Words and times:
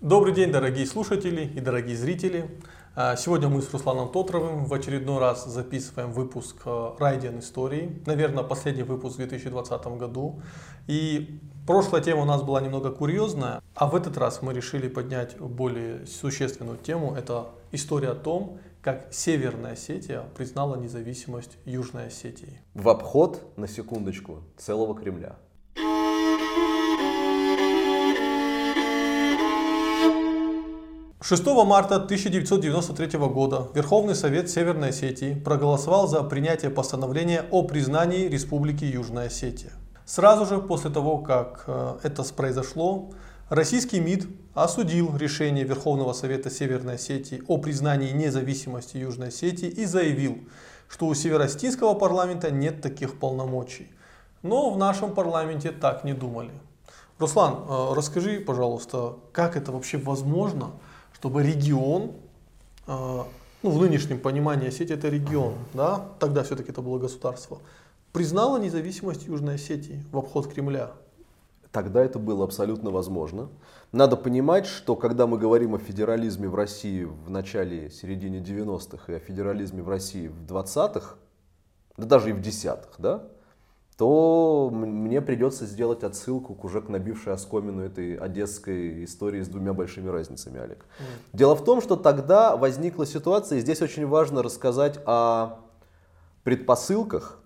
Добрый 0.00 0.32
день, 0.32 0.50
дорогие 0.50 0.86
слушатели 0.86 1.44
и 1.44 1.60
дорогие 1.60 1.94
зрители. 1.94 2.50
А, 2.96 3.16
сегодня 3.16 3.50
мы 3.50 3.60
с 3.60 3.70
Русланом 3.70 4.10
Тотровым 4.10 4.64
в 4.64 4.72
очередной 4.72 5.18
раз 5.18 5.44
записываем 5.44 6.10
выпуск 6.12 6.56
Райден 6.98 7.40
истории. 7.40 8.00
Наверное, 8.06 8.42
последний 8.42 8.82
выпуск 8.82 9.16
в 9.16 9.18
2020 9.18 9.98
году. 9.98 10.40
И 10.86 11.38
прошлая 11.66 12.00
тема 12.00 12.22
у 12.22 12.24
нас 12.24 12.42
была 12.42 12.62
немного 12.62 12.90
курьезная, 12.90 13.60
а 13.74 13.88
в 13.88 13.94
этот 13.94 14.16
раз 14.16 14.40
мы 14.40 14.54
решили 14.54 14.88
поднять 14.88 15.38
более 15.38 16.06
существенную 16.06 16.78
тему. 16.78 17.14
Это 17.14 17.48
история 17.70 18.12
о 18.12 18.14
том, 18.14 18.58
как 18.80 19.08
Северная 19.10 19.72
Осетия 19.72 20.24
признала 20.34 20.76
независимость 20.76 21.58
Южной 21.66 22.06
Осетии. 22.06 22.62
В 22.72 22.88
обход, 22.88 23.42
на 23.58 23.68
секундочку, 23.68 24.44
целого 24.56 24.98
Кремля. 24.98 25.36
6 31.22 31.44
марта 31.66 31.96
1993 31.96 33.18
года 33.18 33.68
Верховный 33.74 34.14
Совет 34.14 34.48
Северной 34.48 34.88
Осетии 34.88 35.34
проголосовал 35.34 36.08
за 36.08 36.22
принятие 36.22 36.70
постановления 36.70 37.44
о 37.50 37.62
признании 37.62 38.26
Республики 38.26 38.84
Южная 38.84 39.26
Осетия. 39.26 39.72
Сразу 40.06 40.46
же 40.46 40.62
после 40.62 40.88
того, 40.88 41.18
как 41.18 41.64
э, 41.66 41.98
это 42.04 42.24
произошло, 42.34 43.10
российский 43.50 44.00
МИД 44.00 44.28
осудил 44.54 45.14
решение 45.14 45.62
Верховного 45.64 46.14
Совета 46.14 46.48
Северной 46.48 46.94
Осетии 46.94 47.42
о 47.48 47.58
признании 47.58 48.12
независимости 48.12 48.96
Южной 48.96 49.28
Осетии 49.28 49.68
и 49.68 49.84
заявил, 49.84 50.38
что 50.88 51.06
у 51.06 51.12
Северостинского 51.12 51.92
парламента 51.92 52.50
нет 52.50 52.80
таких 52.80 53.18
полномочий. 53.18 53.90
Но 54.40 54.70
в 54.70 54.78
нашем 54.78 55.12
парламенте 55.12 55.70
так 55.70 56.02
не 56.02 56.14
думали. 56.14 56.52
Руслан, 57.18 57.56
э, 57.68 57.92
расскажи, 57.94 58.40
пожалуйста, 58.40 59.16
как 59.32 59.58
это 59.58 59.70
вообще 59.70 59.98
возможно, 59.98 60.70
чтобы 61.20 61.42
регион, 61.42 62.12
э, 62.86 63.22
ну 63.62 63.70
в 63.70 63.78
нынешнем 63.78 64.18
понимании 64.18 64.68
Осетия 64.68 64.96
это 64.96 65.10
регион, 65.10 65.52
да, 65.74 66.08
тогда 66.18 66.42
все-таки 66.42 66.70
это 66.70 66.80
было 66.80 66.98
государство, 66.98 67.58
признало 68.10 68.58
независимость 68.58 69.26
Южной 69.26 69.56
Осетии 69.56 70.02
в 70.12 70.16
обход 70.16 70.50
Кремля. 70.50 70.92
Тогда 71.72 72.02
это 72.02 72.18
было 72.18 72.44
абсолютно 72.44 72.90
возможно. 72.90 73.50
Надо 73.92 74.16
понимать, 74.16 74.64
что 74.64 74.96
когда 74.96 75.26
мы 75.26 75.36
говорим 75.36 75.74
о 75.74 75.78
федерализме 75.78 76.48
в 76.48 76.54
России 76.54 77.04
в 77.04 77.28
начале, 77.28 77.90
середине 77.90 78.38
90-х 78.38 79.12
и 79.12 79.16
о 79.16 79.18
федерализме 79.18 79.82
в 79.82 79.90
России 79.90 80.28
в 80.28 80.50
20-х, 80.50 81.16
да 81.98 82.06
даже 82.06 82.30
и 82.30 82.32
в 82.32 82.40
10-х, 82.40 82.94
да, 82.96 83.24
то 84.00 84.70
мне 84.72 85.20
придется 85.20 85.66
сделать 85.66 86.04
отсылку 86.04 86.54
к 86.54 86.64
уже 86.64 86.80
к 86.80 86.88
набившей 86.88 87.34
оскомину 87.34 87.82
этой 87.82 88.14
одесской 88.14 89.04
истории 89.04 89.42
с 89.42 89.48
двумя 89.48 89.74
большими 89.74 90.08
разницами, 90.08 90.58
Олег. 90.58 90.78
Mm. 90.78 91.04
Дело 91.34 91.54
в 91.54 91.62
том, 91.62 91.82
что 91.82 91.96
тогда 91.96 92.56
возникла 92.56 93.04
ситуация, 93.04 93.58
и 93.58 93.60
здесь 93.60 93.82
очень 93.82 94.06
важно 94.06 94.42
рассказать 94.42 94.98
о 95.04 95.58
предпосылках 96.44 97.40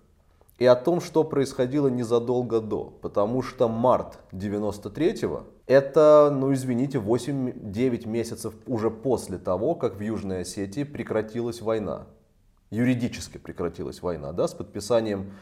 и 0.57 0.65
о 0.65 0.77
том, 0.77 1.01
что 1.01 1.25
происходило 1.25 1.89
незадолго 1.89 2.61
до. 2.61 2.85
Потому 3.01 3.41
что 3.41 3.67
март 3.67 4.17
93-го 4.31 5.43
это, 5.67 6.31
ну 6.33 6.53
извините, 6.53 6.99
8-9 6.99 8.07
месяцев 8.07 8.53
уже 8.65 8.89
после 8.89 9.37
того, 9.39 9.75
как 9.75 9.97
в 9.97 9.99
Южной 9.99 10.43
Осетии 10.43 10.85
прекратилась 10.85 11.59
война. 11.61 12.07
Юридически 12.69 13.39
прекратилась 13.39 14.01
война, 14.01 14.31
да, 14.31 14.47
с 14.47 14.53
подписанием 14.53 15.33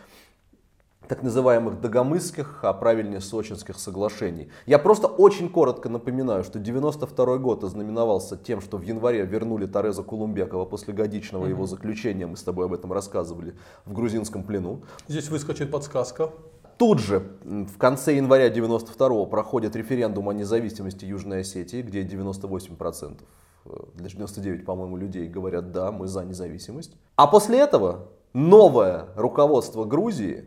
так 1.08 1.24
называемых 1.24 1.82
Дагомысских, 1.82 2.60
а 2.64 2.74
правильнее 2.74 3.22
Сочинских 3.22 3.78
соглашений. 3.80 4.50
Я 4.66 4.80
просто 4.80 5.08
очень 5.08 5.50
коротко 5.50 5.90
напоминаю, 5.90 6.44
что 6.44 6.60
92 6.60 7.38
год 7.38 7.64
ознаменовался 7.64 8.38
тем, 8.38 8.62
что 8.62 8.78
в 8.78 8.82
январе 8.82 9.26
вернули 9.26 9.66
Тареза 9.66 10.04
Кулумбекова 10.04 10.66
после 10.66 10.94
годичного 10.94 11.46
mm-hmm. 11.46 11.50
его 11.50 11.66
заключения, 11.66 12.26
мы 12.26 12.38
с 12.38 12.44
тобой 12.44 12.66
об 12.66 12.74
этом 12.74 12.94
рассказывали, 12.94 13.56
в 13.86 13.94
грузинском 13.94 14.44
плену. 14.44 14.82
Здесь 15.08 15.30
выскочит 15.30 15.72
подсказка. 15.72 16.30
Тут 16.78 17.00
же, 17.00 17.24
в 17.44 17.78
конце 17.78 18.16
января 18.16 18.50
92 18.50 19.26
проходит 19.26 19.76
референдум 19.76 20.30
о 20.30 20.34
независимости 20.34 21.06
Южной 21.06 21.42
Осетии, 21.42 21.82
где 21.82 22.02
98%, 22.02 23.22
э, 23.66 23.70
для 23.94 24.10
99, 24.10 24.66
по-моему, 24.66 24.98
людей 24.98 25.28
говорят 25.28 25.72
«да, 25.72 25.92
мы 25.92 26.08
за 26.08 26.26
независимость». 26.26 26.96
А 27.16 27.28
после 27.28 27.60
этого 27.60 28.10
новое 28.34 29.06
руководство 29.16 29.86
Грузии 29.86 30.46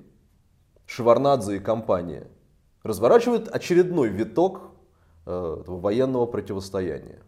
Шеварнадзе 0.87 1.57
и 1.57 1.59
компания 1.59 2.29
разворачивают 2.83 3.49
очередной 3.49 4.09
виток 4.09 4.63
э, 5.27 5.63
военного 5.67 6.27
противостояния. 6.27 7.19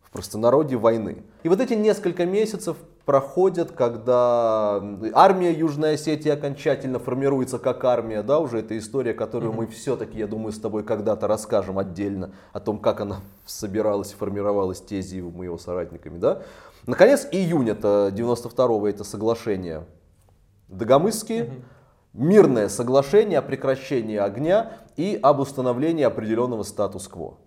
В 0.00 0.10
простонародье 0.10 0.78
войны. 0.78 1.24
И 1.42 1.48
вот 1.48 1.60
эти 1.60 1.74
несколько 1.74 2.26
месяцев 2.26 2.76
проходят, 3.04 3.72
когда 3.72 4.82
армия 5.14 5.52
Южной 5.52 5.94
Осетии 5.94 6.30
окончательно 6.30 6.98
формируется 6.98 7.58
как 7.58 7.84
армия, 7.84 8.22
да, 8.22 8.38
уже 8.38 8.58
это 8.58 8.78
история, 8.78 9.14
которую 9.14 9.52
mm-hmm. 9.52 9.56
мы 9.56 9.66
все-таки, 9.66 10.18
я 10.18 10.26
думаю, 10.26 10.52
с 10.52 10.58
тобой 10.58 10.84
когда-то 10.84 11.26
расскажем 11.26 11.78
отдельно 11.78 12.32
о 12.52 12.60
том, 12.60 12.78
как 12.78 13.00
она 13.00 13.20
собиралась, 13.46 14.12
формировалась 14.12 14.80
тези 14.80 15.20
мы 15.20 15.46
его 15.46 15.58
соратниками, 15.58 16.18
да. 16.18 16.42
Наконец, 16.86 17.26
июнь 17.32 17.68
это 17.68 18.12
92-го, 18.14 18.88
это 18.88 19.02
соглашение 19.02 19.86
Дагомысские, 20.68 21.44
mm-hmm 21.44 21.62
мирное 22.16 22.68
соглашение 22.68 23.38
о 23.38 23.42
прекращении 23.42 24.16
огня 24.16 24.72
и 24.96 25.18
об 25.22 25.40
установлении 25.40 26.04
определенного 26.04 26.62
статус-кво. 26.62 27.38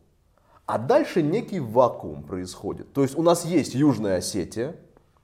А 0.66 0.78
дальше 0.78 1.24
некий 1.24 1.59
вакуум 1.59 2.24
происходит. 2.24 2.94
То 2.94 3.02
есть 3.02 3.18
у 3.18 3.24
нас 3.24 3.44
есть 3.44 3.74
Южная 3.74 4.18
Осетия, 4.18 4.75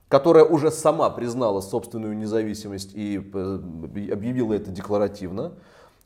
которая 0.07 0.43
уже 0.43 0.71
сама 0.71 1.09
признала 1.09 1.61
собственную 1.61 2.17
независимость 2.17 2.91
и 2.95 3.17
э, 3.17 3.59
объявила 4.11 4.53
это 4.53 4.71
декларативно. 4.71 5.53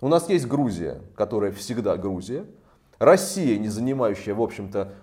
У 0.02 0.08
нас 0.08 0.30
есть 0.30 0.48
Грузия, 0.48 1.02
которая 1.16 1.52
всегда 1.52 1.96
Грузия. 1.96 2.46
Россия, 3.00 3.58
не 3.58 3.70
занимающая, 3.70 4.34
в 4.34 4.42
общем-то, 4.42 4.94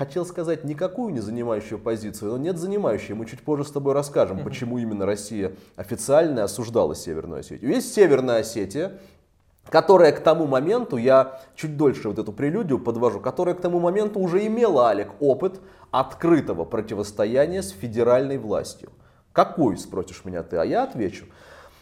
хотел 0.00 0.24
сказать 0.24 0.64
никакую 0.64 1.12
не 1.12 1.20
занимающую 1.20 1.78
позицию, 1.78 2.30
но 2.30 2.38
нет 2.38 2.56
занимающей. 2.56 3.12
Мы 3.12 3.26
чуть 3.26 3.42
позже 3.42 3.66
с 3.66 3.70
тобой 3.70 3.92
расскажем, 3.92 4.38
mm-hmm. 4.38 4.44
почему 4.44 4.78
именно 4.78 5.04
Россия 5.04 5.52
официально 5.76 6.42
осуждала 6.42 6.94
Северную 6.94 7.40
Осетию. 7.40 7.70
Есть 7.70 7.92
Северная 7.92 8.38
Осетия, 8.38 8.98
которая 9.68 10.12
к 10.12 10.20
тому 10.20 10.46
моменту, 10.46 10.96
я 10.96 11.42
чуть 11.54 11.76
дольше 11.76 12.08
вот 12.08 12.18
эту 12.18 12.32
прелюдию 12.32 12.78
подвожу, 12.78 13.20
которая 13.20 13.54
к 13.54 13.60
тому 13.60 13.78
моменту 13.78 14.20
уже 14.20 14.46
имела, 14.46 14.88
Алек, 14.88 15.10
опыт 15.20 15.60
открытого 15.90 16.64
противостояния 16.64 17.62
с 17.62 17.68
федеральной 17.68 18.38
властью. 18.38 18.88
Какой, 19.34 19.76
спросишь 19.76 20.24
меня 20.24 20.42
ты, 20.42 20.56
а 20.56 20.64
я 20.64 20.84
отвечу. 20.84 21.26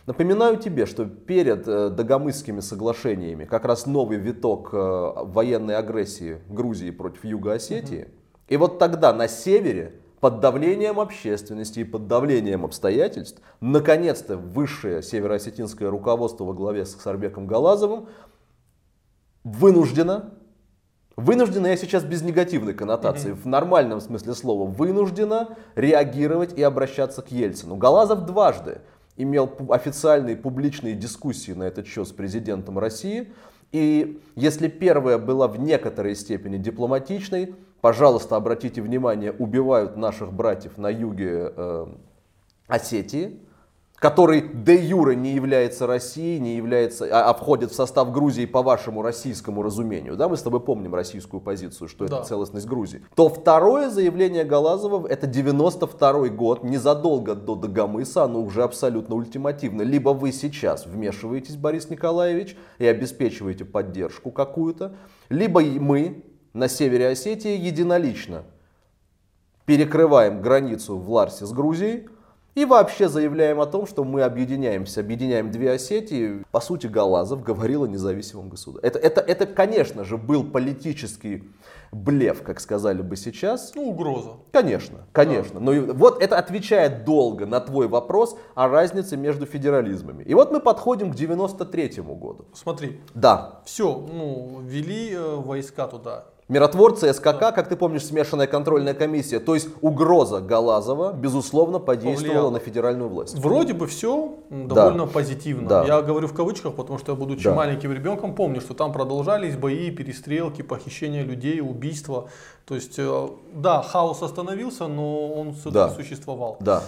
Напоминаю 0.09 0.57
тебе, 0.57 0.87
что 0.87 1.05
перед 1.05 1.69
э, 1.69 1.91
Дагомысскими 1.91 2.61
соглашениями 2.61 3.45
как 3.45 3.67
раз 3.67 3.85
новый 3.85 4.17
виток 4.17 4.71
э, 4.73 4.77
военной 4.77 5.77
агрессии 5.77 6.39
Грузии 6.49 6.91
против 6.91 7.25
Юго-Осетии. 7.25 8.05
Угу. 8.05 8.11
И 8.49 8.57
вот 8.57 8.79
тогда 8.79 9.13
на 9.13 9.29
севере 9.29 10.01
под 10.21 10.41
давлением 10.41 10.99
общественности 10.99 11.81
и 11.81 11.85
под 11.85 12.07
давлением 12.07 12.65
обстоятельств, 12.65 13.43
наконец-то 13.61 14.39
высшее 14.39 15.03
североосетинское 15.03 15.91
руководство 15.91 16.45
во 16.45 16.55
главе 16.55 16.87
с 16.87 16.97
Сарбеком 16.97 17.47
Галазовым 17.47 18.09
вынуждено, 19.45 20.31
вынуждено, 21.17 21.67
я 21.67 21.77
сейчас 21.77 22.03
без 22.05 22.23
негативной 22.23 22.73
коннотации, 22.73 23.33
mm-hmm. 23.33 23.43
в 23.43 23.45
нормальном 23.45 24.01
смысле 24.01 24.33
слова, 24.33 24.67
вынуждено 24.71 25.59
реагировать 25.75 26.59
и 26.59 26.63
обращаться 26.63 27.21
к 27.21 27.31
Ельцину. 27.31 27.77
Галазов 27.77 28.25
дважды 28.25 28.81
имел 29.19 29.51
официальные 29.69 30.37
публичные 30.37 30.95
дискуссии 30.95 31.53
на 31.53 31.65
этот 31.65 31.87
счет 31.87 32.09
с 32.09 32.13
президентом 32.13 32.79
России. 32.79 33.33
И 33.73 34.23
если 34.35 34.69
первая 34.69 35.19
была 35.19 35.49
в 35.49 35.61
некоторой 35.61 36.15
степени 36.15 36.57
дипломатичной, 36.57 37.55
пожалуйста, 37.83 38.37
обратите 38.37 38.81
внимание, 38.81 39.33
убивают 39.33 39.97
наших 39.97 40.33
братьев 40.33 40.79
на 40.79 40.89
юге 40.89 41.53
э, 41.55 41.87
Осетии, 42.67 43.41
который 43.99 44.43
де 44.53 44.77
юре 44.77 45.17
не 45.17 45.33
является 45.33 45.87
Россией, 45.87 46.39
не 46.39 46.57
является, 46.57 47.07
а, 47.07 47.31
а 47.31 47.35
входит 47.35 47.73
в 47.73 47.75
состав 47.75 48.13
Грузии 48.13 48.47
по 48.47 48.63
вашему 48.63 49.03
российскому 49.03 49.63
разумению, 49.63 50.17
да, 50.17 50.29
мы 50.29 50.37
с 50.37 50.43
тобой 50.43 50.61
помним 50.61 50.95
российскую 50.95 51.41
позицию, 51.41 51.89
что 51.89 52.07
да. 52.07 52.19
это 52.19 52.27
целостность 52.27 52.67
Грузии, 52.67 53.03
то 53.17 53.29
второе 53.29 53.91
заявление 53.91 54.45
Галазова, 54.45 55.07
это 55.07 55.27
92 55.27 56.29
год, 56.29 56.63
незадолго 56.63 57.35
до 57.35 57.57
Дагомыса, 57.57 58.25
оно 58.25 58.41
уже 58.41 58.63
абсолютно 58.63 59.17
ультимативно. 59.17 59.83
Либо 59.83 60.11
вы 60.11 60.33
сейчас 60.33 60.87
вмешиваетесь, 60.87 61.57
Борис 61.57 61.91
Николаевич, 61.91 62.57
и 62.79 62.87
обеспечиваете 62.87 63.65
поддержку 63.65 64.31
какую-то, 64.31 64.95
либо 65.29 65.61
мы 65.61 66.25
на 66.53 66.69
севере 66.69 67.09
Осетии 67.09 67.57
единолично 67.57 68.45
перекрываем 69.67 70.41
границу 70.41 70.97
в 70.97 71.11
Ларсе 71.11 71.47
с 71.47 71.53
Грузией, 71.53 72.09
И 72.59 72.65
вообще 72.65 73.09
заявляем 73.09 73.61
о 73.61 73.67
том, 73.67 73.87
что 73.87 74.03
мы 74.03 74.23
объединяемся, 74.23 74.99
объединяем 74.99 75.53
две 75.53 75.71
Осетии. 75.71 76.43
По 76.51 76.61
сути, 76.61 76.89
Галазов 76.89 77.45
говорил 77.45 77.85
о 77.85 77.87
независимом 77.87 78.49
государстве. 78.49 78.89
Это, 78.89 78.99
это, 78.99 79.21
это, 79.21 79.47
конечно 79.47 80.03
же, 80.03 80.17
был 80.17 80.43
политический 80.43 81.45
блеф, 81.93 82.43
как 82.43 82.59
сказали 82.59 83.01
бы 83.01 83.15
сейчас. 83.15 83.71
Ну, 83.77 83.91
угроза. 83.91 84.31
Конечно, 84.51 85.07
конечно. 85.13 85.61
Но 85.61 85.73
и 85.73 85.79
вот 85.79 86.21
это 86.21 86.37
отвечает 86.37 87.05
долго 87.05 87.47
на 87.47 87.61
твой 87.61 87.87
вопрос 87.87 88.37
о 88.57 88.67
разнице 88.67 89.17
между 89.17 89.47
федерализмами. 89.47 90.25
И 90.25 90.35
вот 90.35 90.51
мы 90.51 90.59
подходим 90.59 91.13
к 91.13 91.15
93 91.15 92.03
году. 92.03 92.47
Смотри, 92.55 93.01
Да, 93.15 93.61
все, 93.67 93.97
ну, 93.97 94.63
ввели 94.65 95.13
э, 95.13 95.37
войска 95.37 95.87
туда. 95.87 96.25
Миротворцы 96.49 97.13
СКК, 97.13 97.53
как 97.55 97.69
ты 97.69 97.77
помнишь, 97.77 98.07
смешанная 98.07 98.47
контрольная 98.47 98.95
комиссия. 98.95 99.39
То 99.39 99.55
есть 99.55 99.69
угроза 99.83 100.41
Галазова, 100.41 101.13
безусловно, 101.13 101.79
подействовала 101.79 102.17
Повлияла. 102.33 102.51
на 102.51 102.59
федеральную 102.59 103.09
власть. 103.11 103.39
Вроде 103.39 103.75
бы 103.75 103.87
все 103.87 104.35
довольно 104.49 105.07
позитивно. 105.07 105.69
Да. 105.69 105.85
Я 105.85 106.01
говорю 106.01 106.27
в 106.27 106.33
кавычках, 106.33 106.75
потому 106.75 106.99
что 106.99 107.13
я, 107.13 107.17
будучи 107.19 107.45
Да. 107.45 107.55
маленьким 107.55 107.93
ребенком, 107.93 108.35
помню, 108.35 108.63
что 108.63 108.73
там 108.73 108.93
продолжались 108.95 109.57
бои, 109.57 109.91
перестрелки, 109.91 110.63
похищения 110.63 111.23
людей, 111.23 111.61
убийства. 111.61 112.31
То 112.65 112.75
есть, 112.77 112.95
э, 112.99 113.29
да, 113.53 113.83
хаос 113.83 114.23
остановился, 114.23 114.87
но 114.89 115.29
он 115.35 115.53
все-таки 115.53 115.75
Да. 115.75 115.91
существовал. 115.91 116.57
Да. 116.61 116.83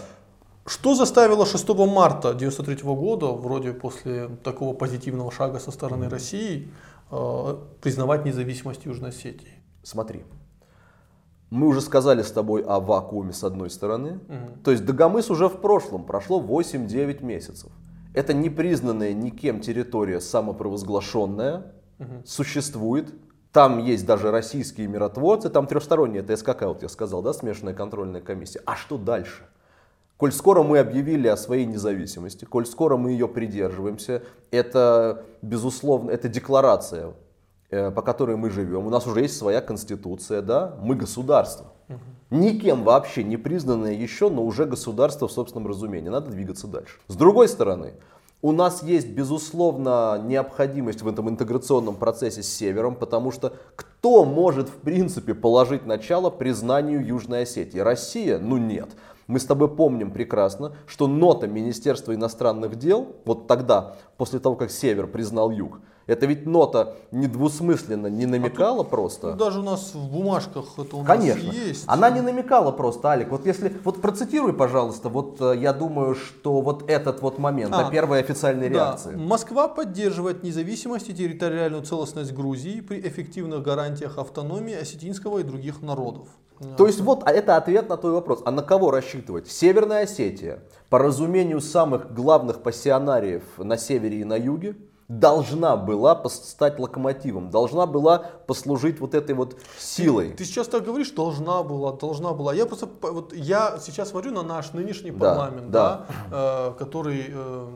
Что 0.66 0.94
заставило 0.94 1.44
6 1.44 1.86
марта 1.86 2.32
1993 2.32 2.94
года, 2.94 3.26
вроде 3.26 3.72
после 3.72 4.28
такого 4.42 4.72
позитивного 4.72 5.30
шага 5.30 5.58
со 5.58 5.70
стороны 5.70 6.08
России, 6.08 6.68
признавать 7.80 8.24
независимость 8.24 8.84
Южной 8.84 9.10
Осетии? 9.10 9.62
Смотри. 9.82 10.24
Мы 11.50 11.66
уже 11.66 11.80
сказали 11.80 12.22
с 12.22 12.30
тобой 12.30 12.62
о 12.62 12.78
вакууме 12.78 13.32
с 13.32 13.42
одной 13.42 13.70
стороны. 13.70 14.20
Мгм. 14.28 14.62
То 14.62 14.70
есть 14.70 14.84
Дагомыс 14.84 15.30
уже 15.30 15.48
в 15.48 15.60
прошлом, 15.60 16.04
прошло 16.04 16.38
8-9 16.40 17.22
месяцев. 17.22 17.72
Это 18.14 18.32
непризнанная 18.34 19.12
никем 19.14 19.60
территория 19.60 20.20
самопровозглашенная, 20.20 21.72
Мгм. 21.98 22.24
существует. 22.24 23.12
Там 23.52 23.78
есть 23.78 24.06
даже 24.06 24.30
российские 24.30 24.86
миротворцы, 24.86 25.48
там 25.50 25.66
трехсторонняя, 25.66 26.22
это 26.22 26.36
СКК, 26.36 26.62
вот 26.62 26.82
я 26.82 26.88
сказал, 26.88 27.20
да, 27.20 27.32
смешанная 27.32 27.74
контрольная 27.74 28.20
комиссия. 28.20 28.62
А 28.64 28.76
что 28.76 28.96
дальше? 28.96 29.42
Коль 30.20 30.32
скоро 30.32 30.62
мы 30.62 30.78
объявили 30.78 31.28
о 31.28 31.36
своей 31.38 31.64
независимости, 31.64 32.44
коль 32.44 32.66
скоро 32.66 32.98
мы 32.98 33.12
ее 33.12 33.26
придерживаемся, 33.26 34.22
это, 34.50 35.24
безусловно, 35.40 36.10
это 36.10 36.28
декларация, 36.28 37.14
э, 37.70 37.90
по 37.90 38.02
которой 38.02 38.36
мы 38.36 38.50
живем. 38.50 38.86
У 38.86 38.90
нас 38.90 39.06
уже 39.06 39.22
есть 39.22 39.38
своя 39.38 39.62
конституция, 39.62 40.42
да, 40.42 40.76
мы 40.82 40.94
государство. 40.94 41.72
Никем 42.28 42.84
вообще 42.84 43.24
не 43.24 43.38
признанное 43.38 43.94
еще, 43.94 44.28
но 44.28 44.44
уже 44.44 44.66
государство 44.66 45.26
в 45.26 45.32
собственном 45.32 45.66
разумении. 45.66 46.10
Надо 46.10 46.30
двигаться 46.30 46.66
дальше. 46.66 46.98
С 47.08 47.16
другой 47.16 47.48
стороны, 47.48 47.94
у 48.42 48.52
нас 48.52 48.82
есть, 48.82 49.08
безусловно, 49.08 50.20
необходимость 50.22 51.00
в 51.00 51.08
этом 51.08 51.30
интеграционном 51.30 51.96
процессе 51.96 52.42
с 52.42 52.48
Севером, 52.48 52.94
потому 52.94 53.30
что 53.30 53.54
кто 53.74 54.26
может, 54.26 54.68
в 54.68 54.80
принципе, 54.80 55.32
положить 55.32 55.86
начало 55.86 56.28
признанию 56.28 57.02
Южной 57.06 57.44
Осетии? 57.44 57.78
Россия? 57.78 58.38
Ну 58.38 58.58
нет. 58.58 58.90
Мы 59.30 59.38
с 59.38 59.44
тобой 59.44 59.72
помним 59.72 60.10
прекрасно, 60.10 60.72
что 60.88 61.06
нота 61.06 61.46
Министерства 61.46 62.12
иностранных 62.12 62.74
дел, 62.74 63.14
вот 63.24 63.46
тогда, 63.46 63.94
после 64.16 64.40
того, 64.40 64.56
как 64.56 64.72
Север 64.72 65.06
признал 65.06 65.52
Юг, 65.52 65.78
это 66.10 66.26
ведь 66.26 66.44
нота 66.46 66.96
недвусмысленно 67.12 68.08
не 68.08 68.26
намекала 68.26 68.82
просто. 68.82 69.30
Ну, 69.30 69.36
даже 69.36 69.60
у 69.60 69.62
нас 69.62 69.94
в 69.94 70.10
бумажках 70.10 70.66
это 70.76 70.96
у 70.96 71.04
Конечно. 71.04 71.46
нас 71.46 71.54
есть. 71.54 71.84
Она 71.86 72.10
не 72.10 72.20
намекала 72.20 72.72
просто, 72.72 73.08
Алик. 73.08 73.30
Вот 73.30 73.46
если, 73.46 73.72
вот 73.84 74.00
процитируй, 74.00 74.52
пожалуйста, 74.52 75.08
вот 75.08 75.40
э, 75.40 75.56
я 75.58 75.72
думаю, 75.72 76.14
что 76.14 76.60
вот 76.60 76.90
этот 76.90 77.22
вот 77.22 77.38
момент, 77.38 77.72
А, 77.74 77.84
на 77.84 77.90
первой 77.90 78.20
официальной 78.20 78.68
Да. 78.68 78.74
реакции. 78.74 79.14
Москва 79.14 79.68
поддерживает 79.68 80.42
независимость 80.42 81.08
и 81.08 81.14
территориальную 81.14 81.84
целостность 81.84 82.32
Грузии 82.32 82.80
при 82.80 83.00
эффективных 83.00 83.62
гарантиях 83.62 84.18
автономии 84.18 84.74
осетинского 84.74 85.38
и 85.38 85.42
других 85.42 85.80
народов. 85.82 86.28
То 86.76 86.86
есть 86.86 87.00
вот 87.00 87.22
а 87.24 87.30
это 87.30 87.56
ответ 87.56 87.88
на 87.88 87.96
твой 87.96 88.12
вопрос. 88.12 88.42
А 88.44 88.50
на 88.50 88.62
кого 88.62 88.90
рассчитывать? 88.90 89.48
Северная 89.48 90.02
Осетия, 90.02 90.60
по 90.90 90.98
разумению 90.98 91.60
самых 91.62 92.12
главных 92.12 92.62
пассионариев 92.62 93.42
на 93.56 93.78
севере 93.78 94.20
и 94.20 94.24
на 94.24 94.34
юге, 94.36 94.76
должна 95.10 95.76
была 95.76 96.22
стать 96.28 96.78
локомотивом, 96.78 97.50
должна 97.50 97.86
была 97.86 98.18
послужить 98.46 99.00
вот 99.00 99.14
этой 99.16 99.34
вот 99.34 99.56
силой. 99.76 100.30
Ты 100.30 100.44
сейчас 100.44 100.68
так 100.68 100.84
говоришь, 100.84 101.10
должна 101.10 101.64
была, 101.64 101.92
должна 101.92 102.32
была. 102.32 102.54
Я 102.54 102.64
просто, 102.64 102.88
вот 103.02 103.34
я 103.34 103.78
сейчас 103.80 104.10
смотрю 104.10 104.30
на 104.30 104.44
наш 104.44 104.72
нынешний 104.72 105.10
Да, 105.10 105.18
парламент, 105.18 105.70
да. 105.72 106.06
да, 106.30 106.70
э, 106.70 106.72
который 106.78 107.24
э, 107.28 107.66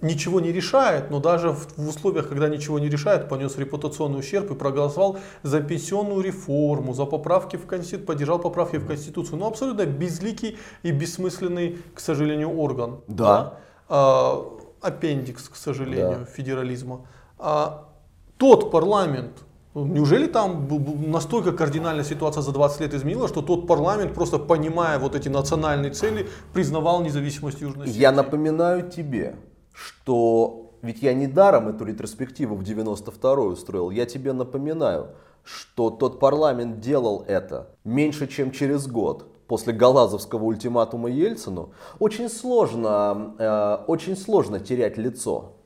ничего 0.00 0.40
не 0.40 0.50
решает, 0.50 1.08
но 1.08 1.20
даже 1.20 1.52
в, 1.52 1.68
в 1.76 1.88
условиях, 1.88 2.28
когда 2.28 2.48
ничего 2.48 2.80
не 2.80 2.88
решает, 2.88 3.28
понес 3.28 3.56
репутационный 3.58 4.18
ущерб 4.18 4.50
и 4.50 4.54
проголосовал 4.56 5.18
за 5.44 5.60
пенсионную 5.60 6.20
реформу, 6.20 6.94
за 6.94 7.04
поправки 7.04 7.54
в 7.54 7.64
Конституцию, 7.64 8.06
поддержал 8.06 8.40
поправки 8.40 8.78
в 8.78 8.88
Конституцию. 8.88 9.38
Ну, 9.38 9.46
абсолютно 9.46 9.86
безликий 9.86 10.58
и 10.82 10.90
бессмысленный, 10.90 11.78
к 11.94 12.00
сожалению, 12.00 12.58
орган. 12.58 13.02
Да. 13.06 13.60
А, 13.88 14.58
аппендикс, 14.82 15.48
к 15.48 15.56
сожалению, 15.56 16.18
Да. 16.20 16.24
федерализма. 16.24 17.06
А 17.38 17.88
тот 18.36 18.70
парламент, 18.70 19.44
ну, 19.74 19.86
неужели 19.86 20.26
там 20.26 20.68
настолько 21.10 21.52
кардинальная 21.52 22.04
ситуация 22.04 22.42
за 22.42 22.52
20 22.52 22.80
лет 22.80 22.94
изменилась, 22.94 23.30
что 23.30 23.42
тот 23.42 23.66
парламент, 23.66 24.14
просто 24.14 24.38
понимая 24.38 24.98
вот 24.98 25.14
эти 25.14 25.28
национальные 25.28 25.92
цели, 25.92 26.28
признавал 26.52 27.02
независимость 27.02 27.60
Южной 27.60 27.86
Осетии? 27.86 28.00
Я 28.00 28.12
напоминаю 28.12 28.90
тебе, 28.90 29.36
что 29.72 30.58
ведь 30.82 31.00
я 31.02 31.14
не 31.14 31.28
даром 31.28 31.68
эту 31.68 31.84
ретроспективу 31.84 32.56
в 32.56 32.62
92-й 32.62 33.52
устроил. 33.52 33.90
Я 33.90 34.04
тебе 34.04 34.32
напоминаю, 34.32 35.10
что 35.44 35.90
тот 35.90 36.18
парламент 36.20 36.80
делал 36.80 37.24
это 37.26 37.68
меньше, 37.84 38.26
чем 38.26 38.50
через 38.50 38.86
год 38.86 39.31
после 39.52 39.74
Галазовского 39.74 40.44
ультиматума 40.44 41.10
Ельцину. 41.10 41.74
Очень 41.98 42.30
сложно, 42.30 43.34
э, 43.38 43.84
очень 43.86 44.16
сложно 44.16 44.60
терять 44.60 44.96
лицо 44.96 45.56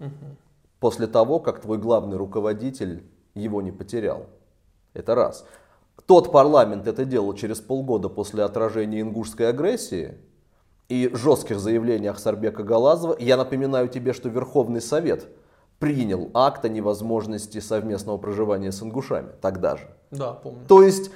после 0.81 1.06
того, 1.06 1.38
как 1.38 1.61
твой 1.61 1.79
главный 1.79 2.17
руководитель 2.17 3.05
его 3.37 3.62
не 3.62 3.71
потерял. 3.71 4.27
Это 4.93 5.15
раз. 5.15 5.44
Тот 6.05 6.33
парламент 6.33 6.88
это 6.88 7.05
делал 7.05 7.33
через 7.35 7.61
полгода 7.61 8.09
после 8.09 8.43
отражения 8.43 9.03
ингушской 9.03 9.49
агрессии 9.49 10.17
и 10.88 11.09
жестких 11.15 11.61
заявлений 11.61 12.09
Ахсарбека 12.09 12.65
Галазова. 12.65 13.15
Я 13.21 13.37
напоминаю 13.37 13.87
тебе, 13.88 14.15
что 14.15 14.29
Верховный 14.29 14.81
Совет 14.81 15.29
принял 15.79 16.29
акт 16.35 16.65
о 16.65 16.69
невозможности 16.69 17.61
совместного 17.61 18.19
проживания 18.19 18.73
с 18.73 18.83
ингушами 18.83 19.29
тогда 19.41 19.77
же. 19.77 19.88
Да, 20.11 20.33
помню. 20.33 20.67
То 20.67 20.83
есть 20.83 21.12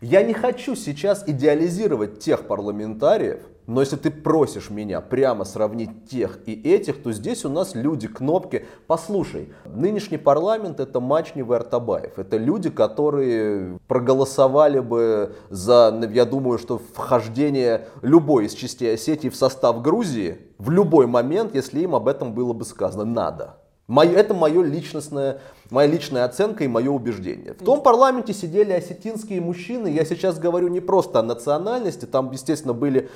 я 0.00 0.22
не 0.22 0.32
хочу 0.32 0.76
сейчас 0.76 1.24
идеализировать 1.26 2.20
тех 2.20 2.46
парламентариев, 2.46 3.40
но 3.66 3.80
если 3.80 3.96
ты 3.96 4.10
просишь 4.10 4.70
меня 4.70 5.02
прямо 5.02 5.44
сравнить 5.44 6.08
тех 6.08 6.38
и 6.46 6.52
этих, 6.54 7.02
то 7.02 7.12
здесь 7.12 7.44
у 7.44 7.50
нас 7.50 7.74
люди, 7.74 8.08
кнопки. 8.08 8.64
Послушай, 8.86 9.52
нынешний 9.66 10.16
парламент 10.16 10.80
это 10.80 11.00
Мачнев 11.00 11.50
Артабаев. 11.50 12.18
Это 12.18 12.38
люди, 12.38 12.70
которые 12.70 13.78
проголосовали 13.86 14.78
бы 14.78 15.34
за, 15.50 16.00
я 16.14 16.24
думаю, 16.24 16.58
что 16.58 16.80
вхождение 16.94 17.88
любой 18.00 18.46
из 18.46 18.54
частей 18.54 18.94
Осетии 18.94 19.28
в 19.28 19.36
состав 19.36 19.82
Грузии 19.82 20.38
в 20.56 20.70
любой 20.70 21.06
момент, 21.06 21.54
если 21.54 21.80
им 21.80 21.94
об 21.94 22.08
этом 22.08 22.32
было 22.32 22.54
бы 22.54 22.64
сказано. 22.64 23.04
Надо. 23.04 23.57
Мое, 23.88 24.12
это 24.12 24.34
мое 24.34 24.62
личностное, 24.62 25.40
моя 25.70 25.88
личная 25.88 26.26
оценка 26.26 26.62
и 26.62 26.68
мое 26.68 26.90
убеждение. 26.90 27.54
В 27.54 27.64
том 27.64 27.82
парламенте 27.82 28.34
сидели 28.34 28.70
осетинские 28.72 29.40
мужчины. 29.40 29.88
Я 29.88 30.04
сейчас 30.04 30.38
говорю 30.38 30.68
не 30.68 30.80
просто 30.80 31.20
о 31.20 31.22
национальности. 31.22 32.04
Там, 32.04 32.30
естественно, 32.30 32.74
были, 32.74 33.08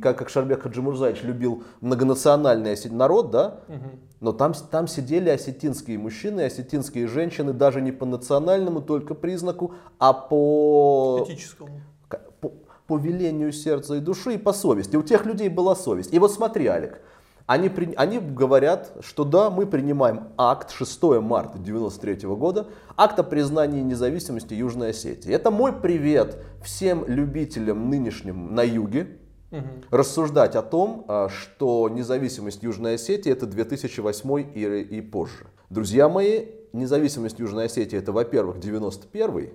как, 0.00 0.16
как 0.16 0.30
Шарбек 0.30 0.62
Хаджимурзаевич 0.62 1.22
любил, 1.24 1.64
многонациональный 1.82 2.74
народ, 2.90 3.30
да? 3.30 3.60
Но 4.20 4.32
там, 4.32 4.54
там 4.70 4.88
сидели 4.88 5.28
осетинские 5.28 5.98
мужчины 5.98 6.40
и 6.40 6.44
осетинские 6.44 7.06
женщины 7.06 7.52
даже 7.52 7.82
не 7.82 7.92
по 7.92 8.06
национальному 8.06 8.80
только 8.80 9.14
признаку, 9.14 9.74
а 9.98 10.14
по 10.14 11.26
Этическому. 11.28 11.82
по, 12.40 12.52
по 12.86 12.96
велению 12.96 13.52
сердца 13.52 13.96
и 13.96 14.00
души 14.00 14.34
и 14.34 14.38
по 14.38 14.54
совести. 14.54 14.96
У 14.96 15.02
тех 15.02 15.26
людей 15.26 15.50
была 15.50 15.76
совесть. 15.76 16.14
И 16.14 16.18
вот 16.18 16.32
смотри, 16.32 16.66
Алик, 16.66 17.02
они, 17.46 17.68
при- 17.68 17.94
они 17.96 18.18
говорят, 18.18 18.92
что 19.00 19.24
да, 19.24 19.50
мы 19.50 19.66
принимаем 19.66 20.28
акт 20.38 20.70
6 20.70 21.20
марта 21.20 21.58
1993 21.58 22.26
года, 22.36 22.68
акт 22.96 23.18
о 23.18 23.22
признании 23.22 23.82
независимости 23.82 24.54
Южной 24.54 24.90
Осетии. 24.90 25.30
Это 25.30 25.50
мой 25.50 25.72
привет 25.72 26.42
всем 26.64 27.04
любителям 27.06 27.90
нынешним 27.90 28.54
на 28.54 28.62
юге, 28.62 29.18
Мгм. 29.50 29.84
рассуждать 29.90 30.56
о 30.56 30.62
том, 30.62 31.04
а, 31.06 31.28
что 31.28 31.88
независимость 31.88 32.62
Южной 32.62 32.94
Осетии 32.94 33.30
это 33.30 33.46
2008 33.46 34.40
и, 34.54 34.80
и 34.80 35.00
позже. 35.02 35.46
Друзья 35.70 36.08
мои, 36.08 36.46
независимость 36.72 37.38
Южной 37.38 37.66
Осетии 37.66 37.98
это, 37.98 38.10
во-первых, 38.12 38.58
91 38.58 39.52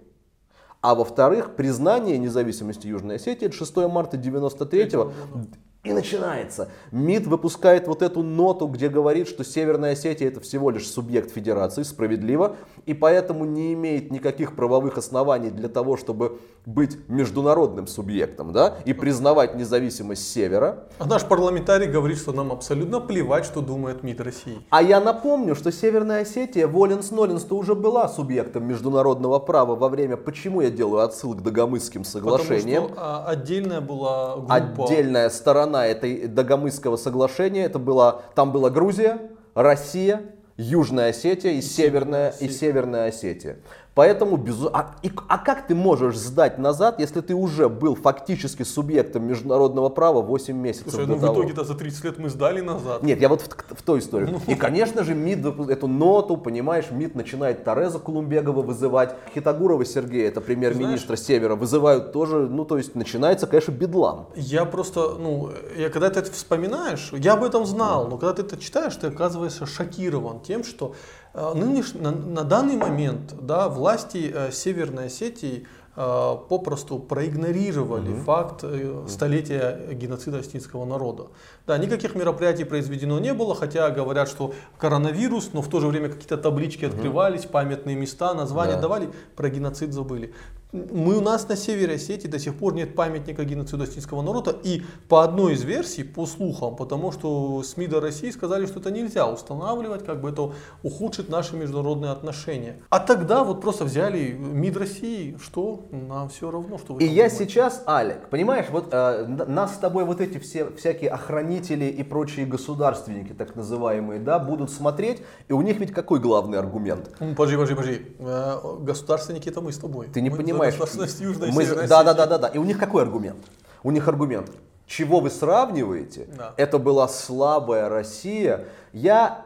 а 0.81 0.95
во-вторых, 0.95 1.55
признание 1.57 2.17
независимости 2.17 2.87
Южной 2.87 3.15
Осетии 3.17 3.47
это 3.47 3.55
6 3.55 3.75
марта 3.89 4.15
93 4.15 4.79
Третьего 4.79 5.03
года. 5.33 5.47
И 5.85 5.93
начинается. 5.93 6.67
МИД 6.91 7.27
выпускает 7.27 7.87
вот 7.87 8.01
эту 8.01 8.21
ноту, 8.21 8.67
где 8.67 8.89
говорит, 8.89 9.29
что 9.29 9.45
Северная 9.45 9.93
Осетия 9.93 10.27
это 10.27 10.41
всего 10.41 10.71
лишь 10.71 10.85
субъект 10.85 11.31
федерации, 11.31 11.83
справедливо, 11.83 12.57
и 12.85 12.93
поэтому 12.93 13.45
не 13.45 13.71
имеет 13.73 14.11
никаких 14.11 14.57
правовых 14.57 14.97
оснований 14.97 15.51
для 15.51 15.69
того, 15.69 15.95
чтобы 15.95 16.39
быть 16.65 16.97
международным 17.07 17.87
субъектом, 17.87 18.51
да, 18.51 18.75
и 18.83 18.91
признавать 18.91 19.55
независимость 19.55 20.29
Севера. 20.29 20.83
А 20.97 21.05
наш 21.05 21.23
парламентарий 21.23 21.87
говорит, 21.87 22.17
что 22.17 22.33
нам 22.33 22.51
абсолютно 22.51 22.99
плевать, 22.99 23.45
что 23.45 23.61
думает 23.61 24.03
МИД 24.03 24.19
России. 24.19 24.61
А 24.69 24.83
я 24.83 24.99
напомню, 24.99 25.55
что 25.55 25.71
Северная 25.71 26.23
Осетия, 26.23 26.67
Воленс-Ноленс-то 26.67 27.55
уже 27.55 27.73
была 27.73 28.09
субъектом 28.09 28.65
международного 28.65 29.39
права 29.39 29.77
во 29.77 29.87
время, 29.87 30.17
почему 30.17 30.59
я 30.59 30.69
делаю 30.69 31.05
отсылок 31.05 31.37
к 31.37 31.41
Дагомысским 31.41 32.03
соглашениям. 32.03 32.89
Потому 32.89 32.95
что 32.95 33.01
а, 33.01 33.25
отдельная 33.27 33.79
была 33.79 34.35
группа. 34.35 34.83
Отдельная 34.83 35.29
сторона 35.29 35.68
этой 35.77 36.27
Дагомысского 36.27 36.97
соглашения, 36.97 37.65
это 37.65 37.79
была, 37.79 38.21
там 38.35 38.51
была 38.51 38.69
Грузия, 38.69 39.19
Россия, 39.53 40.21
Южная 40.57 41.11
Осетия 41.11 41.51
и, 41.51 41.59
и 41.59 41.61
Северная, 41.61 42.29
Осетия. 42.29 42.47
и 42.47 42.51
Северная 42.51 43.07
Осетия. 43.07 43.57
Поэтому, 43.95 44.37
безу... 44.37 44.69
а, 44.71 44.95
и, 45.03 45.11
а 45.27 45.37
как 45.37 45.67
ты 45.67 45.75
можешь 45.75 46.15
сдать 46.15 46.57
назад, 46.57 46.99
если 46.99 47.21
ты 47.21 47.33
уже 47.35 47.69
был 47.69 47.95
фактически 47.95 48.63
субъектом 48.63 49.27
международного 49.27 49.89
права 49.89 50.21
8 50.21 50.55
месяцев 50.55 50.91
Слушай, 50.91 51.07
до 51.07 51.15
ну 51.15 51.19
того? 51.19 51.33
в 51.33 51.37
итоге-то 51.37 51.63
за 51.63 51.75
30 51.75 52.03
лет 52.05 52.19
мы 52.19 52.29
сдали 52.29 52.61
назад. 52.61 53.03
Нет, 53.03 53.19
я 53.19 53.27
вот 53.29 53.41
в, 53.41 53.75
в 53.75 53.81
той 53.81 53.99
истории. 53.99 54.29
Ну. 54.31 54.41
И, 54.47 54.55
конечно 54.55 55.03
же, 55.03 55.15
МИД 55.15 55.69
эту 55.69 55.87
ноту, 55.87 56.37
понимаешь, 56.37 56.85
МИД 56.91 57.15
начинает 57.15 57.63
Тореза 57.63 57.99
Кулумбегова 57.99 58.61
вызывать, 58.61 59.15
Хитагурова 59.33 59.83
Сергея, 59.85 60.27
это 60.27 60.39
премьер-министра 60.39 61.15
Севера, 61.15 61.55
вызывают 61.55 62.11
тоже, 62.11 62.47
ну, 62.47 62.65
то 62.65 62.77
есть 62.77 62.95
начинается, 62.95 63.47
конечно, 63.47 63.71
бедлам. 63.71 64.27
Я 64.35 64.65
просто, 64.65 65.15
ну, 65.19 65.49
я 65.77 65.89
когда 65.89 66.09
ты 66.09 66.19
это 66.19 66.31
вспоминаешь, 66.31 67.11
я 67.13 67.33
об 67.33 67.43
этом 67.43 67.65
знал, 67.65 68.07
но 68.07 68.17
когда 68.17 68.33
ты 68.33 68.43
это 68.43 68.57
читаешь, 68.57 68.95
ты 68.95 69.07
оказываешься 69.07 69.65
шокирован 69.65 70.39
тем, 70.39 70.63
что 70.63 70.93
нынеш, 71.33 71.93
на, 71.93 72.11
на 72.11 72.43
данный 72.43 72.75
момент 72.75 73.35
да, 73.41 73.69
власти 73.69 74.31
э, 74.33 74.51
Северной 74.51 75.05
Осетии 75.07 75.67
э, 75.95 76.35
попросту 76.49 76.99
проигнорировали 76.99 78.13
угу. 78.13 78.21
факт 78.21 78.59
э, 78.63 79.05
столетия 79.07 79.93
геноцида 79.93 80.39
осетинского 80.39 80.85
народа. 80.85 81.27
Да, 81.67 81.77
никаких 81.77 82.15
мероприятий 82.15 82.63
произведено 82.63 83.19
не 83.19 83.33
было, 83.33 83.53
хотя 83.53 83.89
говорят, 83.91 84.27
что 84.27 84.53
коронавирус, 84.77 85.51
но 85.53 85.61
в 85.61 85.69
то 85.69 85.79
же 85.79 85.87
время 85.87 86.09
какие-то 86.09 86.37
таблички 86.37 86.85
угу. 86.85 86.95
открывались, 86.95 87.45
памятные 87.45 87.95
места, 87.95 88.33
названия 88.33 88.75
да. 88.75 88.81
давали, 88.81 89.09
про 89.35 89.49
геноцид 89.49 89.93
забыли. 89.93 90.33
Мы 90.71 91.17
у 91.17 91.21
нас 91.21 91.49
на 91.49 91.55
севере 91.55 91.95
Осетии 91.95 92.27
до 92.27 92.37
сих 92.37 92.55
пор 92.55 92.75
нет 92.75 92.93
памятника 92.93 93.43
геноцида 93.43 93.85
осетинского 93.85 94.21
народа. 94.21 94.55
И 94.61 94.83
по 95.07 95.23
одной 95.23 95.53
из 95.53 95.63
версий, 95.63 96.03
по 96.03 96.27
слухам, 96.27 96.75
потому 96.75 97.11
что 97.11 97.63
СМИ 97.63 97.87
до 97.87 97.99
России 97.99 98.29
сказали, 98.29 98.67
что 98.67 98.79
это 98.79 98.91
нельзя 98.91 99.27
устанавливать, 99.27 100.05
как 100.05 100.21
бы 100.21 100.29
это 100.29 100.53
ухудшит 100.83 101.27
наши 101.27 101.55
международные 101.55 102.11
отношения. 102.11 102.83
А 102.91 102.99
тогда 102.99 103.43
вот 103.43 103.61
просто 103.61 103.83
взяли 103.83 104.31
МИД 104.31 104.77
России, 104.77 105.37
что 105.41 105.87
нам 105.89 106.29
все 106.29 106.51
равно, 106.51 106.77
что 106.77 106.93
вы 106.93 107.03
И 107.03 107.07
я 107.07 107.29
сейчас, 107.29 107.81
Алек, 107.87 108.29
понимаешь, 108.29 108.67
вот 108.69 108.89
э, 108.91 109.25
нас 109.25 109.73
с 109.73 109.77
тобой 109.79 110.05
вот 110.05 110.21
эти 110.21 110.37
все 110.37 110.69
всякие 110.77 111.09
охранители 111.09 111.85
и 111.85 112.03
прочие 112.03 112.45
государственники, 112.45 113.33
так 113.33 113.55
называемые, 113.55 114.19
да, 114.19 114.37
будут 114.37 114.69
смотреть, 114.69 115.23
и 115.47 115.53
у 115.53 115.63
них 115.63 115.79
ведь 115.79 115.93
какой 115.93 116.19
главный 116.19 116.59
аргумент? 116.59 117.09
Подожди, 117.17 117.55
подожди, 117.55 117.73
подожди. 117.73 118.01
Э, 118.19 118.77
государственники 118.81 119.49
это 119.49 119.61
мы 119.61 119.71
с 119.71 119.79
тобой. 119.79 120.09
Ты 120.13 120.21
не 120.21 120.29
понимаешь 120.29 120.58
понимаешь, 120.59 121.15
Южной 121.19 121.51
мы, 121.51 121.65
да, 121.87 122.03
да, 122.03 122.13
да, 122.13 122.25
да, 122.25 122.37
да. 122.37 122.47
И 122.49 122.57
у 122.57 122.63
них 122.63 122.77
какой 122.77 123.03
аргумент? 123.03 123.45
У 123.83 123.91
них 123.91 124.07
аргумент. 124.07 124.51
Чего 124.85 125.19
вы 125.19 125.29
сравниваете? 125.29 126.27
Да. 126.35 126.53
Это 126.57 126.79
была 126.79 127.07
слабая 127.07 127.89
Россия. 127.89 128.65
Я 128.91 129.45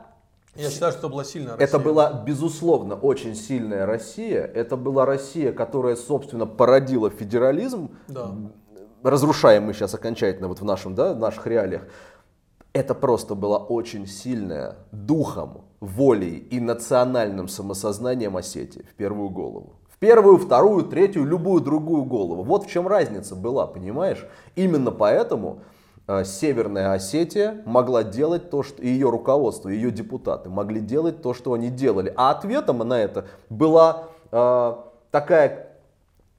я 0.56 0.70
считаю, 0.70 0.92
что 0.92 1.00
это 1.00 1.10
была 1.10 1.24
сильная 1.24 1.54
Россия. 1.54 1.68
Это 1.68 1.80
была, 1.80 2.14
безусловно, 2.14 2.96
очень 2.96 3.36
сильная 3.36 3.86
Россия. 3.86 4.44
Это 4.44 4.78
была 4.78 5.06
Россия, 5.06 5.52
которая, 5.52 5.96
собственно, 5.96 6.46
породила 6.46 7.10
федерализм. 7.10 7.90
Да. 8.08 8.36
Разрушаем 9.04 9.64
мы 9.64 9.74
сейчас 9.74 9.94
окончательно 9.96 10.48
вот 10.48 10.62
в 10.62 10.66
нашем, 10.66 10.96
да, 10.96 11.14
в 11.14 11.20
наших 11.20 11.48
реалиях. 11.48 11.84
Это 12.72 12.96
просто 12.96 13.36
была 13.36 13.58
очень 13.58 14.08
сильная 14.08 14.78
духом, 14.92 15.66
волей 15.80 16.38
и 16.38 16.60
национальным 16.60 17.48
самосознанием 17.48 18.38
Осетии 18.38 18.86
в 18.90 18.96
первую 18.96 19.30
голову 19.30 19.74
первую, 20.04 20.38
вторую, 20.38 20.84
третью, 20.84 21.24
любую 21.24 21.62
другую 21.62 22.04
голову. 22.04 22.44
Вот 22.44 22.66
в 22.66 22.70
чем 22.70 22.90
разница 22.90 23.36
была, 23.38 23.66
понимаешь? 23.66 24.26
Именно 24.58 24.92
поэтому 24.92 25.60
э, 26.08 26.26
Северная 26.26 26.92
Осетия 26.92 27.62
могла 27.66 28.04
делать 28.04 28.50
то, 28.50 28.64
что 28.64 28.84
ее 28.84 29.10
руководство, 29.10 29.70
ее 29.70 29.92
депутаты 29.92 30.50
могли 30.50 30.82
делать 30.82 31.22
то, 31.22 31.34
что 31.34 31.54
они 31.54 31.70
делали. 31.70 32.14
А 32.18 32.32
ответом 32.32 32.80
на 32.80 33.00
это 33.00 33.28
была 33.50 34.10
э, 34.34 34.74
такая 35.10 35.70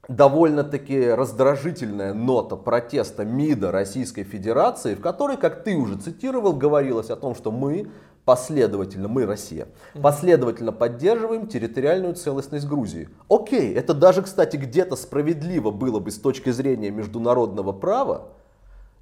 довольно-таки 0.07 1.09
раздражительная 1.09 2.13
нота 2.13 2.57
протеста 2.57 3.25
МИДа 3.25 3.71
Российской 3.71 4.25
Федерации, 4.25 4.93
в 4.93 5.01
которой, 5.01 5.37
как 5.37 5.63
ты 5.63 5.75
уже 5.75 5.97
цитировал, 5.97 6.53
говорилось 6.53 7.09
о 7.09 7.15
том, 7.15 7.33
что 7.33 7.49
мы 7.49 7.87
последовательно, 8.25 9.07
мы, 9.07 9.25
Россия, 9.25 9.67
последовательно 10.01 10.71
поддерживаем 10.71 11.47
территориальную 11.47 12.15
целостность 12.15 12.67
Грузии. 12.67 13.09
Окей, 13.29 13.73
это 13.73 13.93
даже, 13.93 14.23
кстати, 14.23 14.57
где-то 14.57 14.95
справедливо 14.95 15.71
было 15.71 15.99
бы 15.99 16.11
с 16.11 16.17
точки 16.17 16.49
зрения 16.49 16.89
международного 16.89 17.71
права, 17.71 18.29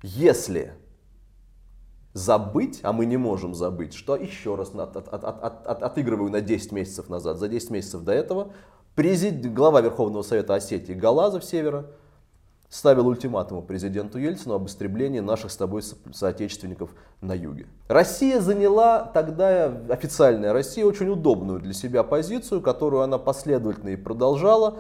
если 0.01 0.73
забыть, 2.11 2.81
а 2.83 2.91
мы 2.93 3.05
не 3.05 3.17
можем 3.17 3.55
забыть, 3.55 3.93
что 3.93 4.15
еще 4.15 4.55
раз 4.55 4.75
от, 4.75 4.97
от, 4.97 5.07
от, 5.07 5.23
от, 5.23 5.67
от, 5.67 5.83
отыгрываю 5.83 6.29
на 6.29 6.41
10 6.41 6.73
месяцев 6.73 7.09
назад, 7.09 7.37
за 7.37 7.47
10 7.47 7.71
месяцев 7.71 8.01
до 8.01 8.11
этого, 8.11 8.51
президент, 8.93 9.53
глава 9.53 9.81
Верховного 9.81 10.21
Совета 10.21 10.53
Осетии 10.55 10.93
Галазов 10.93 11.43
Севера 11.45 11.87
ставил 12.73 13.07
ультиматуму 13.07 13.61
президенту 13.61 14.17
Ельцину 14.17 14.55
об 14.55 14.65
истреблении 14.65 15.19
наших 15.19 15.51
с 15.51 15.57
тобой 15.57 15.83
соотечественников 16.11 16.89
на 17.21 17.33
юге. 17.33 17.67
Россия 17.87 18.41
заняла 18.41 19.03
тогда, 19.13 19.71
официальная 19.89 20.53
Россия, 20.53 20.83
очень 20.83 21.07
удобную 21.07 21.59
для 21.59 21.73
себя 21.73 22.01
позицию, 22.01 22.61
которую 22.61 23.03
она 23.03 23.19
последовательно 23.19 23.89
и 23.89 23.95
продолжала. 23.95 24.79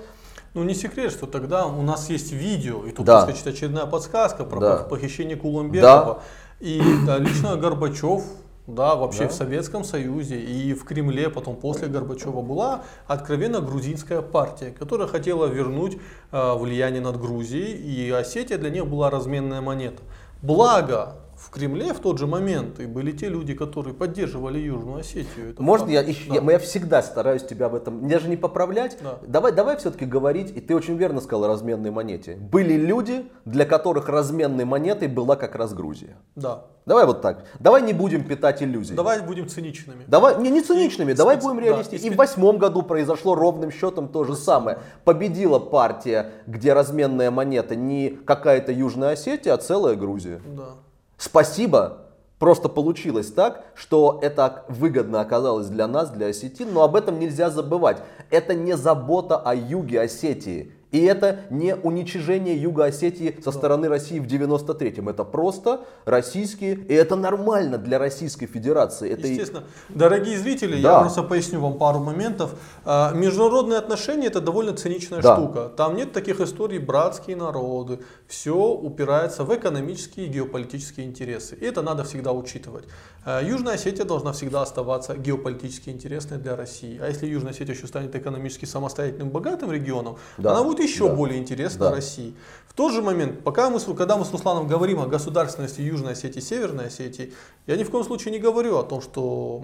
Ну 0.55 0.63
не 0.63 0.73
секрет, 0.73 1.11
что 1.11 1.27
тогда 1.27 1.67
у 1.67 1.83
нас 1.83 2.09
есть 2.09 2.31
видео, 2.31 2.83
и 2.83 2.91
тут, 2.91 3.05
да. 3.05 3.27
так 3.27 3.35
сказать, 3.35 3.55
очередная 3.55 3.85
подсказка 3.85 4.43
про 4.43 4.59
да. 4.59 4.77
похищение 4.77 5.37
Куломбекова. 5.37 6.15
Да. 6.15 6.21
И 6.59 6.81
да, 7.05 7.19
лично 7.19 7.57
Горбачев 7.57 8.23
да, 8.67 8.95
вообще 8.95 9.23
да? 9.23 9.29
в 9.29 9.33
Советском 9.33 9.83
Союзе 9.83 10.39
и 10.39 10.73
в 10.73 10.85
Кремле, 10.85 11.29
потом 11.29 11.55
после 11.55 11.87
Горбачева 11.87 12.41
была 12.41 12.83
откровенно 13.07 13.59
грузинская 13.59 14.21
партия, 14.21 14.71
которая 14.71 15.07
хотела 15.07 15.47
вернуть 15.47 15.97
э, 16.31 16.53
влияние 16.55 17.01
над 17.01 17.19
Грузией, 17.19 17.73
и 17.73 18.09
Осетия 18.11 18.57
для 18.57 18.69
них 18.69 18.87
была 18.87 19.09
разменная 19.09 19.61
монета. 19.61 20.01
Благо, 20.41 21.15
в 21.43 21.49
Кремле 21.49 21.93
в 21.93 21.99
тот 21.99 22.19
же 22.19 22.25
момент 22.25 22.79
и 22.79 22.85
были 22.85 23.11
те 23.11 23.27
люди, 23.27 23.53
которые 23.53 23.93
поддерживали 23.93 24.59
Южную 24.59 24.99
Осетию. 24.99 25.51
Это 25.51 25.61
Можно 25.61 25.89
я, 25.89 26.03
да. 26.03 26.09
я, 26.09 26.41
я 26.41 26.59
всегда 26.59 27.03
стараюсь 27.03 27.43
тебя 27.43 27.67
в 27.67 27.75
этом, 27.75 28.07
даже 28.07 28.29
не 28.29 28.37
поправлять. 28.37 28.97
Да. 29.01 29.19
Давай, 29.27 29.51
давай 29.51 29.75
все-таки 29.77 30.05
говорить, 30.05 30.55
и 30.55 30.61
ты 30.61 30.73
очень 30.73 30.95
верно 30.95 31.19
сказал 31.19 31.45
о 31.45 31.47
разменной 31.49 31.91
монете. 31.91 32.35
Были 32.35 32.75
люди, 32.75 33.25
для 33.43 33.65
которых 33.65 34.07
разменной 34.07 34.63
монетой 34.63 35.09
была 35.09 35.35
как 35.35 35.55
раз 35.55 35.73
Грузия. 35.73 36.15
Да. 36.35 36.67
Давай 36.85 37.05
вот 37.05 37.21
так. 37.21 37.45
Давай 37.59 37.81
не 37.81 37.93
будем 37.93 38.23
питать 38.23 38.63
иллюзий. 38.63 38.95
Давай 38.95 39.21
будем 39.21 39.47
циничными. 39.47 40.05
Давай, 40.07 40.41
не, 40.41 40.49
не 40.49 40.61
циничными, 40.61 41.11
и, 41.11 41.15
давай 41.15 41.35
специ... 41.35 41.47
будем 41.47 41.59
реалистичными. 41.59 42.09
Да, 42.09 42.13
и, 42.13 42.15
в 42.15 42.17
восьмом 42.17 42.57
году 42.57 42.83
произошло 42.83 43.35
ровным 43.35 43.71
счетом 43.71 44.07
то 44.07 44.23
же 44.23 44.35
самое. 44.35 44.79
Победила 45.03 45.59
партия, 45.59 46.31
где 46.47 46.71
разменная 46.73 47.31
монета 47.31 47.75
не 47.75 48.09
какая-то 48.09 48.71
Южная 48.71 49.11
Осетия, 49.11 49.53
а 49.53 49.57
целая 49.57 49.95
Грузия. 49.95 50.41
Да. 50.45 50.75
Спасибо, 51.17 51.99
просто 52.39 52.69
получилось 52.69 53.31
так, 53.31 53.63
что 53.75 54.19
это 54.21 54.65
выгодно 54.67 55.21
оказалось 55.21 55.67
для 55.67 55.87
нас, 55.87 56.09
для 56.09 56.27
осетин, 56.27 56.73
но 56.73 56.83
об 56.83 56.95
этом 56.95 57.19
нельзя 57.19 57.49
забывать. 57.49 58.01
Это 58.29 58.53
не 58.53 58.75
забота 58.75 59.37
о 59.37 59.55
юге 59.55 60.01
Осетии. 60.01 60.73
И 60.93 61.03
это 61.05 61.39
не 61.49 61.75
уничижение 61.75 62.55
Юга 62.55 62.85
Осетии 62.85 63.35
со 63.43 63.51
стороны 63.51 63.89
России 63.89 64.19
в 64.19 64.27
93-м. 64.27 65.09
Это 65.09 65.23
просто 65.23 65.85
российские, 66.05 66.75
и 66.75 66.93
это 66.93 67.15
нормально 67.15 67.79
для 67.79 67.97
Российской 67.97 68.45
Федерации. 68.45 69.09
Это 69.09 69.27
Естественно. 69.27 69.63
Дорогие 69.89 70.37
зрители, 70.37 70.79
да. 70.79 70.91
я 70.91 70.99
просто 70.99 71.23
поясню 71.23 71.59
вам 71.61 71.79
пару 71.79 71.97
моментов. 71.97 72.53
А, 72.85 73.11
международные 73.11 73.79
отношения 73.79 74.27
это 74.27 74.39
довольно 74.39 74.73
циничная 74.73 75.19
да. 75.23 75.35
штука. 75.35 75.69
Там 75.75 75.95
нет 75.95 76.11
таких 76.11 76.39
историй 76.39 76.77
братские 76.77 77.37
народы. 77.37 77.99
Все 78.27 78.55
упирается 78.55 79.43
в 79.43 79.55
экономические 79.55 80.27
и 80.27 80.29
геополитические 80.29 81.07
интересы. 81.07 81.55
И 81.55 81.65
это 81.65 81.81
надо 81.81 82.03
всегда 82.03 82.33
учитывать. 82.33 82.85
А, 83.25 83.41
Южная 83.41 83.75
Осетия 83.75 84.05
должна 84.05 84.31
всегда 84.33 84.61
оставаться 84.61 85.15
геополитически 85.15 85.89
интересной 85.89 86.37
для 86.37 86.55
России. 86.55 86.99
А 87.01 87.07
если 87.07 87.25
Южная 87.25 87.51
Осетия 87.51 87.73
еще 87.73 87.87
станет 87.87 88.15
экономически 88.15 88.65
самостоятельным, 88.65 89.31
богатым 89.31 89.71
регионом, 89.71 90.17
да. 90.37 90.51
она 90.51 90.63
будет 90.63 90.82
еще 90.83 91.07
Да. 91.09 91.15
более 91.15 91.39
интересно 91.39 91.85
Да. 91.89 91.91
России. 91.95 92.35
В 92.67 92.75
тот 92.75 92.91
же 92.91 93.03
момент, 93.03 93.43
пока 93.43 93.69
мы, 93.69 93.79
с- 93.79 93.83
когда 93.95 94.17
мы 94.17 94.25
с 94.25 94.31
Русланом 94.31 94.67
говорим 94.67 94.99
о 94.99 95.05
государственности 95.05 95.81
Южной 95.81 96.13
Осетии 96.13 96.39
и 96.39 96.41
Северной 96.41 96.87
Осетии, 96.87 97.31
я 97.67 97.75
ни 97.77 97.83
в 97.83 97.91
коем 97.91 98.03
случае 98.03 98.31
не 98.31 98.39
говорю 98.39 98.77
о 98.79 98.83
том, 98.83 98.99
что 98.99 99.61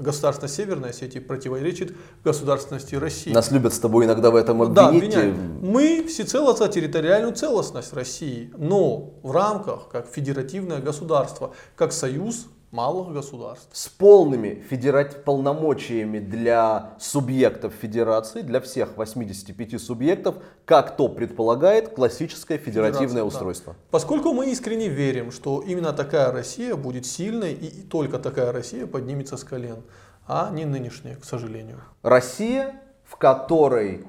государственность 0.00 0.56
Северной 0.56 0.90
Осетии 0.90 1.20
противоречит 1.20 1.94
государственности 2.24 2.96
России. 2.96 3.32
Нас 3.32 3.52
любят 3.52 3.74
с 3.74 3.78
тобой 3.78 4.06
иногда 4.06 4.30
в 4.32 4.34
этом 4.36 4.74
Да, 4.74 4.88
обвинить. 4.88 5.14
обвиняют. 5.14 5.36
Мы 5.62 6.04
всецело 6.08 6.52
за 6.56 6.66
территориальную 6.66 7.32
целостность 7.34 7.92
России, 7.92 8.52
но 8.58 9.12
в 9.22 9.30
рамках 9.30 9.88
как 9.88 10.08
федеративное 10.08 10.80
государство, 10.80 11.52
как 11.76 11.92
союз 11.92 12.46
малых 12.70 13.12
государств. 13.12 13.68
с 13.72 13.88
полными 13.88 14.62
федерат... 14.68 15.24
полномочиями 15.24 16.18
для 16.18 16.94
субъектов 16.98 17.72
федерации, 17.72 18.42
для 18.42 18.60
всех 18.60 18.96
85 18.96 19.80
субъектов, 19.80 20.36
как 20.64 20.96
то 20.96 21.08
предполагает 21.08 21.90
классическое 21.90 22.58
федеративное 22.58 23.08
Федерация, 23.08 23.20
да. 23.20 23.26
устройство. 23.26 23.76
Поскольку 23.90 24.32
мы 24.32 24.50
искренне 24.50 24.88
верим, 24.88 25.30
что 25.30 25.60
именно 25.60 25.92
такая 25.92 26.30
Россия 26.32 26.74
будет 26.76 27.06
сильной 27.06 27.54
и 27.54 27.82
только 27.82 28.18
такая 28.18 28.52
Россия 28.52 28.86
поднимется 28.86 29.36
с 29.36 29.44
колен, 29.44 29.82
а 30.26 30.50
не 30.50 30.64
нынешняя, 30.64 31.16
к 31.16 31.24
сожалению. 31.24 31.80
Россия, 32.02 32.82
в 33.04 33.16
которой 33.16 34.04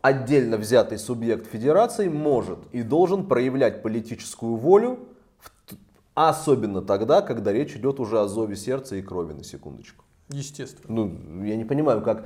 отдельно 0.00 0.56
взятый 0.56 0.98
субъект 0.98 1.46
федерации 1.46 2.08
может 2.08 2.58
и 2.72 2.82
должен 2.82 3.26
проявлять 3.26 3.82
политическую 3.82 4.56
волю, 4.56 5.07
особенно 6.26 6.82
тогда, 6.82 7.22
когда 7.22 7.52
речь 7.52 7.76
идет 7.76 8.00
уже 8.00 8.20
о 8.20 8.26
зове 8.26 8.56
сердца 8.56 8.96
и 8.96 9.02
крови, 9.02 9.34
на 9.34 9.44
секундочку. 9.44 10.04
Естественно. 10.30 10.84
Ну, 10.88 11.44
я 11.44 11.56
не 11.56 11.64
понимаю, 11.64 12.02
как, 12.02 12.24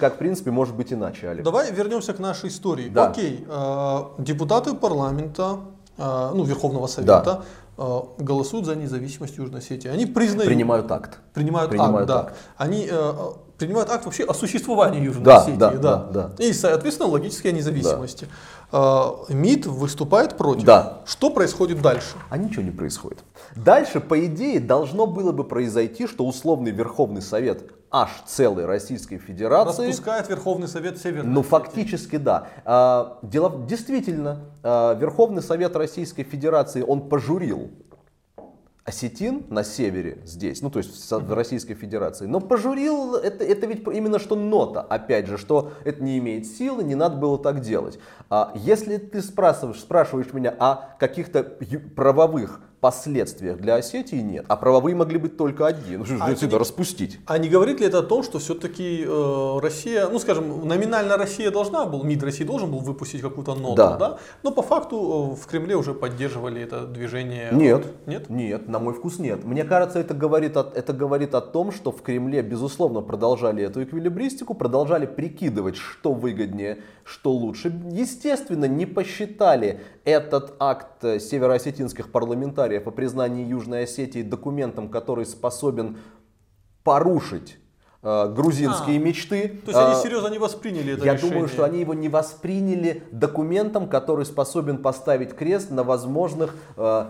как 0.00 0.14
в 0.14 0.18
принципе 0.18 0.50
может 0.50 0.74
быть 0.74 0.92
иначе, 0.92 1.28
Олег. 1.28 1.44
Давай 1.44 1.70
вернемся 1.70 2.12
к 2.12 2.18
нашей 2.18 2.48
истории. 2.48 2.88
Да. 2.88 3.10
Окей, 3.10 3.44
э, 3.48 3.98
депутаты 4.18 4.74
парламента, 4.74 5.60
э, 5.96 6.30
ну, 6.34 6.42
Верховного 6.44 6.86
Совета, 6.88 7.44
э, 7.78 8.00
голосуют 8.18 8.66
за 8.66 8.74
независимость 8.74 9.36
Южной 9.36 9.60
Осетии. 9.60 9.88
Они 9.88 10.06
признают, 10.06 10.46
Принимают 10.48 10.90
акт. 10.90 11.20
принимают, 11.34 11.70
принимают 11.70 12.08
акт, 12.10 12.26
да. 12.26 12.30
акт. 12.30 12.36
Они 12.56 12.88
э, 12.90 13.12
принимают 13.58 13.90
акт 13.90 14.04
вообще 14.04 14.24
о 14.24 14.34
существовании 14.34 15.02
Южной 15.02 15.24
Да, 15.24 15.38
Осетии. 15.38 15.56
да, 15.56 15.70
да, 15.70 15.96
да. 16.12 16.30
И, 16.38 16.52
соответственно, 16.52 17.08
логической 17.08 17.52
независимости. 17.52 18.28
Э, 18.72 19.10
МИД 19.28 19.66
выступает 19.66 20.36
против. 20.36 20.64
Да. 20.64 21.00
Что 21.06 21.30
происходит 21.30 21.80
дальше? 21.80 22.16
А 22.28 22.36
ничего 22.36 22.62
не 22.62 22.70
происходит. 22.70 23.18
Дальше, 23.54 24.00
по 24.00 24.24
идее, 24.26 24.60
должно 24.60 25.06
было 25.06 25.32
бы 25.32 25.44
произойти, 25.44 26.06
что 26.06 26.26
условный 26.26 26.70
Верховный 26.72 27.22
Совет 27.22 27.70
аж 27.90 28.10
целой 28.26 28.66
Российской 28.66 29.18
Федерации 29.18 29.86
Распускает 29.86 30.28
Верховный 30.28 30.68
Совет 30.68 30.98
Северной 30.98 31.32
Ну, 31.32 31.42
фактически, 31.42 32.16
да. 32.16 32.48
А, 32.64 33.18
дело, 33.22 33.64
действительно, 33.66 34.40
а, 34.62 34.94
Верховный 34.94 35.42
Совет 35.42 35.76
Российской 35.76 36.24
Федерации, 36.24 36.82
он 36.82 37.08
пожурил 37.08 37.70
осетин 38.86 39.46
на 39.50 39.64
севере 39.64 40.18
здесь, 40.24 40.62
ну 40.62 40.70
то 40.70 40.78
есть 40.78 41.10
в 41.10 41.34
Российской 41.34 41.74
Федерации, 41.74 42.26
но 42.26 42.40
пожурил, 42.40 43.16
это, 43.16 43.44
это 43.44 43.66
ведь 43.66 43.82
именно 43.88 44.20
что 44.20 44.36
нота, 44.36 44.80
опять 44.80 45.26
же, 45.26 45.38
что 45.38 45.72
это 45.84 46.02
не 46.02 46.18
имеет 46.18 46.46
силы, 46.46 46.84
не 46.84 46.94
надо 46.94 47.16
было 47.16 47.36
так 47.36 47.60
делать. 47.60 47.98
А 48.30 48.52
если 48.54 48.96
ты 48.98 49.22
спрашиваешь, 49.22 49.80
спрашиваешь 49.80 50.32
меня 50.32 50.54
о 50.56 50.96
каких-то 51.00 51.42
правовых 51.96 52.60
последствиях 52.86 53.58
для 53.58 53.74
Осетии, 53.74 54.20
нет. 54.22 54.44
А 54.48 54.56
правовые 54.56 54.94
могли 54.94 55.18
быть 55.18 55.36
только 55.36 55.66
же 56.04 56.18
А 56.20 56.26
отсюда 56.26 56.52
не- 56.52 56.60
распустить? 56.60 57.18
А 57.26 57.36
не 57.38 57.48
говорит 57.48 57.80
ли 57.80 57.86
это 57.86 57.98
о 57.98 58.02
том, 58.02 58.22
что 58.22 58.38
все-таки 58.38 59.04
Россия, 59.60 60.08
ну 60.08 60.18
скажем, 60.20 60.68
номинально 60.68 61.16
Россия 61.16 61.50
должна 61.50 61.84
был, 61.84 62.04
МИД 62.04 62.22
России 62.22 62.44
должен 62.44 62.70
был 62.70 62.78
выпустить 62.78 63.22
какую-то 63.22 63.54
ноту, 63.56 63.74
Да. 63.74 63.96
да. 63.96 64.18
но 64.44 64.52
по 64.52 64.62
факту 64.62 64.96
э, 64.96 65.42
в 65.42 65.46
Кремле 65.46 65.74
уже 65.74 65.94
поддерживали 65.94 66.62
это 66.62 66.86
движение? 66.86 67.48
Нет. 67.52 67.86
Нет? 68.06 68.30
Нет, 68.30 68.68
на 68.68 68.78
мой 68.78 68.94
вкус 68.94 69.18
нет. 69.18 69.44
Мне 69.44 69.64
кажется, 69.64 69.98
это 69.98 70.14
говорит, 70.14 70.56
о, 70.56 70.70
это 70.74 70.92
говорит 70.92 71.34
о 71.34 71.40
том, 71.40 71.72
что 71.72 71.90
в 71.90 72.02
Кремле, 72.02 72.42
безусловно, 72.42 73.00
продолжали 73.00 73.64
эту 73.64 73.82
эквилибристику, 73.82 74.54
продолжали 74.54 75.06
прикидывать, 75.06 75.76
что 75.76 76.12
выгоднее, 76.12 76.76
что 77.04 77.32
лучше. 77.32 77.72
Естественно, 77.90 78.66
не 78.66 78.86
посчитали 78.86 79.80
этот 80.06 80.54
акт 80.60 81.04
э, 81.04 81.18
североосетинских 81.18 82.10
парламентариев 82.12 82.86
о 82.86 82.92
признании 82.92 83.44
Южной 83.44 83.82
Осетии 83.82 84.22
документом, 84.22 84.88
который 84.88 85.26
способен 85.26 85.98
порушить 86.84 87.58
э, 88.04 88.32
грузинские 88.32 88.98
А, 88.98 89.02
мечты. 89.02 89.48
То 89.64 89.70
есть 89.72 89.78
они 89.78 89.92
А, 89.92 89.94
серьезно 89.96 90.28
не 90.28 90.38
восприняли 90.38 90.94
это 90.94 91.04
я 91.04 91.14
решение? 91.14 91.32
думаю, 91.32 91.48
что 91.48 91.64
они 91.64 91.80
его 91.80 91.92
не 91.92 92.08
восприняли 92.08 93.02
документом, 93.10 93.88
который 93.88 94.24
способен 94.24 94.78
поставить 94.78 95.34
крест 95.34 95.72
на 95.72 95.82
возможных 95.82 96.54
э, 96.76 97.06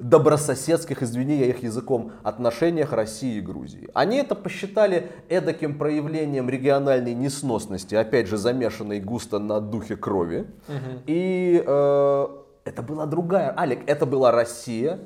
добрососедских, 0.00 1.02
извини, 1.02 1.36
я 1.36 1.46
их 1.46 1.62
языком, 1.62 2.12
отношениях 2.22 2.92
России 2.92 3.36
и 3.36 3.40
Грузии. 3.40 3.88
Они 3.94 4.16
это 4.16 4.34
посчитали 4.34 5.10
эдаким 5.28 5.78
проявлением 5.78 6.48
региональной 6.48 7.14
несносности, 7.14 7.94
опять 7.94 8.26
же 8.26 8.36
замешанной 8.36 9.00
густо 9.00 9.38
на 9.38 9.60
духе 9.60 9.96
крови. 9.96 10.46
И 11.06 11.62
э, 11.66 12.26
это 12.64 12.82
была 12.82 13.06
другая, 13.06 13.54
Алик, 13.58 13.80
это 13.86 14.06
была 14.06 14.30
Россия 14.32 15.00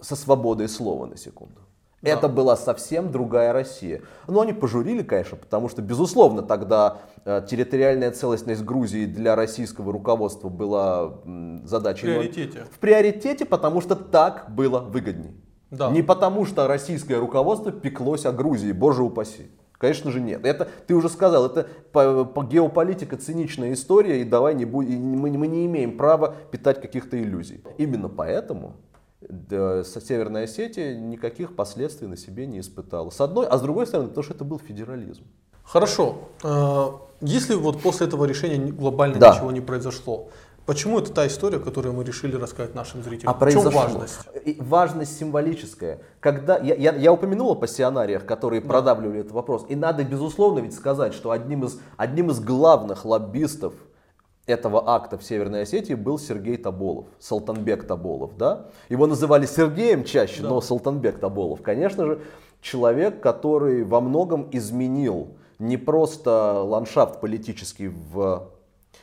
со 0.00 0.16
свободой 0.16 0.68
слова 0.68 1.06
на 1.06 1.16
секунду. 1.16 1.65
Да. 2.02 2.10
Это 2.10 2.28
была 2.28 2.56
совсем 2.56 3.10
другая 3.10 3.52
Россия. 3.52 4.02
Но 4.28 4.40
они 4.42 4.52
пожурили, 4.52 5.02
конечно, 5.02 5.36
потому 5.36 5.68
что, 5.68 5.82
безусловно, 5.82 6.42
тогда 6.42 6.98
э, 7.24 7.42
территориальная 7.48 8.10
целостность 8.10 8.62
Грузии 8.62 9.06
для 9.06 9.34
российского 9.34 9.92
руководства 9.92 10.48
была 10.48 11.06
в 11.06 11.66
задачей 11.66 12.06
номер- 12.06 12.20
приоритете. 12.20 12.64
в 12.70 12.78
приоритете, 12.78 13.44
потому 13.44 13.80
что 13.80 13.96
так 13.96 14.46
было 14.50 14.80
выгодней. 14.80 15.34
Да. 15.70 15.90
Не 15.90 16.02
потому 16.02 16.44
что 16.44 16.68
российское 16.68 17.16
руководство 17.16 17.72
пеклось 17.72 18.24
о 18.26 18.32
Грузии, 18.32 18.72
боже 18.72 19.02
упаси. 19.02 19.50
Конечно 19.78 20.10
же 20.10 20.20
нет. 20.20 20.46
Это, 20.46 20.68
ты 20.86 20.94
уже 20.94 21.08
сказал, 21.10 21.46
это 21.46 21.66
по, 21.92 22.24
по 22.24 22.42
геополитика 22.44 23.16
циничная 23.16 23.74
история, 23.74 24.20
и 24.20 24.24
давай 24.24 24.54
не 24.54 24.64
будь, 24.64 24.88
и 24.88 24.96
мы, 24.96 25.30
мы 25.30 25.46
не 25.46 25.66
имеем 25.66 25.98
права 25.98 26.34
питать 26.50 26.80
каких-то 26.80 27.20
иллюзий. 27.20 27.62
Именно 27.76 28.08
поэтому 28.08 28.76
Северная 29.20 30.44
Осетия 30.44 30.94
никаких 30.98 31.56
последствий 31.56 32.06
на 32.06 32.16
себе 32.16 32.46
не 32.46 32.60
испытала. 32.60 33.10
С 33.10 33.20
одной, 33.20 33.46
а 33.46 33.56
с 33.58 33.62
другой 33.62 33.86
стороны, 33.86 34.08
потому 34.08 34.24
что 34.24 34.34
это 34.34 34.44
был 34.44 34.58
федерализм. 34.58 35.24
Хорошо. 35.64 36.16
Э, 36.44 36.88
Если 37.22 37.54
вот 37.54 37.80
после 37.80 38.06
этого 38.06 38.24
решения 38.26 38.58
ни- 38.58 38.70
глобально 38.70 39.18
Да. 39.18 39.34
ничего 39.34 39.50
не 39.50 39.60
произошло, 39.62 40.28
почему 40.66 40.98
это 40.98 41.12
та 41.12 41.26
история, 41.26 41.58
которую 41.58 41.94
мы 41.94 42.04
решили 42.04 42.36
рассказать 42.36 42.74
нашим 42.74 43.02
зрителям? 43.02 43.34
А 43.34 43.44
В 43.44 43.50
чем 43.50 43.62
важность? 43.70 44.18
И 44.44 44.58
важность 44.60 45.18
символическая. 45.18 46.00
Когда, 46.20 46.58
я, 46.58 46.74
я, 46.74 46.94
я 46.94 47.12
упомянул 47.12 47.50
о 47.50 47.54
пассионариях, 47.54 48.26
которые 48.26 48.60
продавливали 48.60 49.20
этот 49.20 49.32
вопрос. 49.32 49.64
И 49.68 49.74
надо, 49.74 50.04
безусловно, 50.04 50.58
ведь 50.60 50.74
сказать, 50.74 51.14
что 51.14 51.30
одним 51.30 51.64
из, 51.64 51.80
одним 51.96 52.30
из 52.30 52.38
главных 52.38 53.04
лоббистов 53.04 53.72
этого 54.46 54.88
акта 54.88 55.18
в 55.18 55.24
Северной 55.24 55.62
Осетии 55.62 55.94
был 55.94 56.18
Сергей 56.18 56.56
Тоболов, 56.56 57.06
Салтанбек 57.18 57.86
Тоболов. 57.86 58.36
Да? 58.36 58.66
Его 58.88 59.06
называли 59.06 59.46
Сергеем 59.46 60.04
чаще, 60.04 60.42
Да. 60.42 60.48
но 60.50 60.60
Салтанбек 60.60 61.18
Тоболов. 61.18 61.62
Конечно 61.62 62.06
же, 62.06 62.20
человек, 62.60 63.20
который 63.20 63.82
во 63.84 64.00
многом 64.00 64.48
изменил 64.52 65.28
не 65.58 65.76
просто 65.76 66.62
ландшафт 66.62 67.20
политический 67.20 67.88
в 67.88 68.48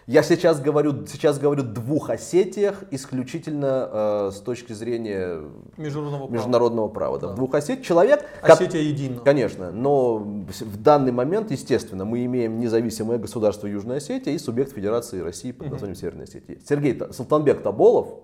я 0.05 0.21
сейчас 0.23 0.59
говорю, 0.59 1.05
сейчас 1.07 1.39
говорю 1.39 1.63
двух 1.63 2.09
Осетиях 2.09 2.83
исключительно 2.91 3.89
э, 3.91 4.31
с 4.33 4.39
точки 4.41 4.73
зрения 4.73 5.39
Международного 5.77 6.27
права. 6.27 6.31
международного 6.33 6.87
права. 6.89 7.19
Да. 7.19 7.27
Да. 7.27 7.33
В 7.33 7.35
двух 7.37 7.53
Осетиях 7.55 7.85
человек, 7.85 8.25
Осетия 8.41 8.81
едина. 8.81 9.21
конечно, 9.21 9.71
но 9.71 10.17
в 10.17 10.77
данный 10.81 11.11
момент, 11.11 11.51
естественно, 11.51 12.03
мы 12.05 12.25
имеем 12.25 12.59
независимое 12.59 13.17
государство 13.17 13.67
Южная 13.67 13.97
Осетия 13.97 14.33
и 14.33 14.37
субъект 14.37 14.73
Федерации 14.73 15.19
России 15.19 15.51
под 15.51 15.71
названием 15.71 15.95
Северная 15.95 16.23
Осетия. 16.25 16.57
Сергей 16.67 16.93
Та- 16.93 17.13
Султанбек 17.13 17.61
Таболов 17.63 18.19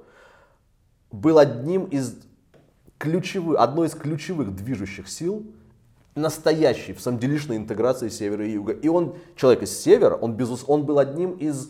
был 1.11 1.37
одним 1.39 1.85
из 1.85 2.15
ключевых, 2.97 3.59
одной 3.59 3.87
из 3.87 3.93
ключевых 3.95 4.53
движущих 4.55 5.07
сил 5.07 5.45
настоящей 6.15 6.93
в 6.93 7.01
самом 7.01 7.19
делишной 7.19 7.57
интеграции 7.57 8.09
севера 8.09 8.45
и 8.45 8.51
юга. 8.51 8.73
И 8.73 8.87
он, 8.87 9.15
человек 9.35 9.63
из 9.63 9.77
севера, 9.79 10.15
он, 10.15 10.33
безус, 10.33 10.63
он 10.67 10.85
был 10.85 10.99
одним 10.99 11.33
из 11.33 11.69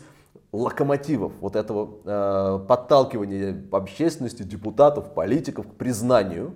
локомотивов 0.52 1.32
вот 1.40 1.54
этого 1.56 1.98
э, 2.04 2.66
подталкивания 2.66 3.64
общественности, 3.70 4.42
депутатов, 4.42 5.14
политиков 5.14 5.66
к 5.68 5.74
признанию 5.74 6.54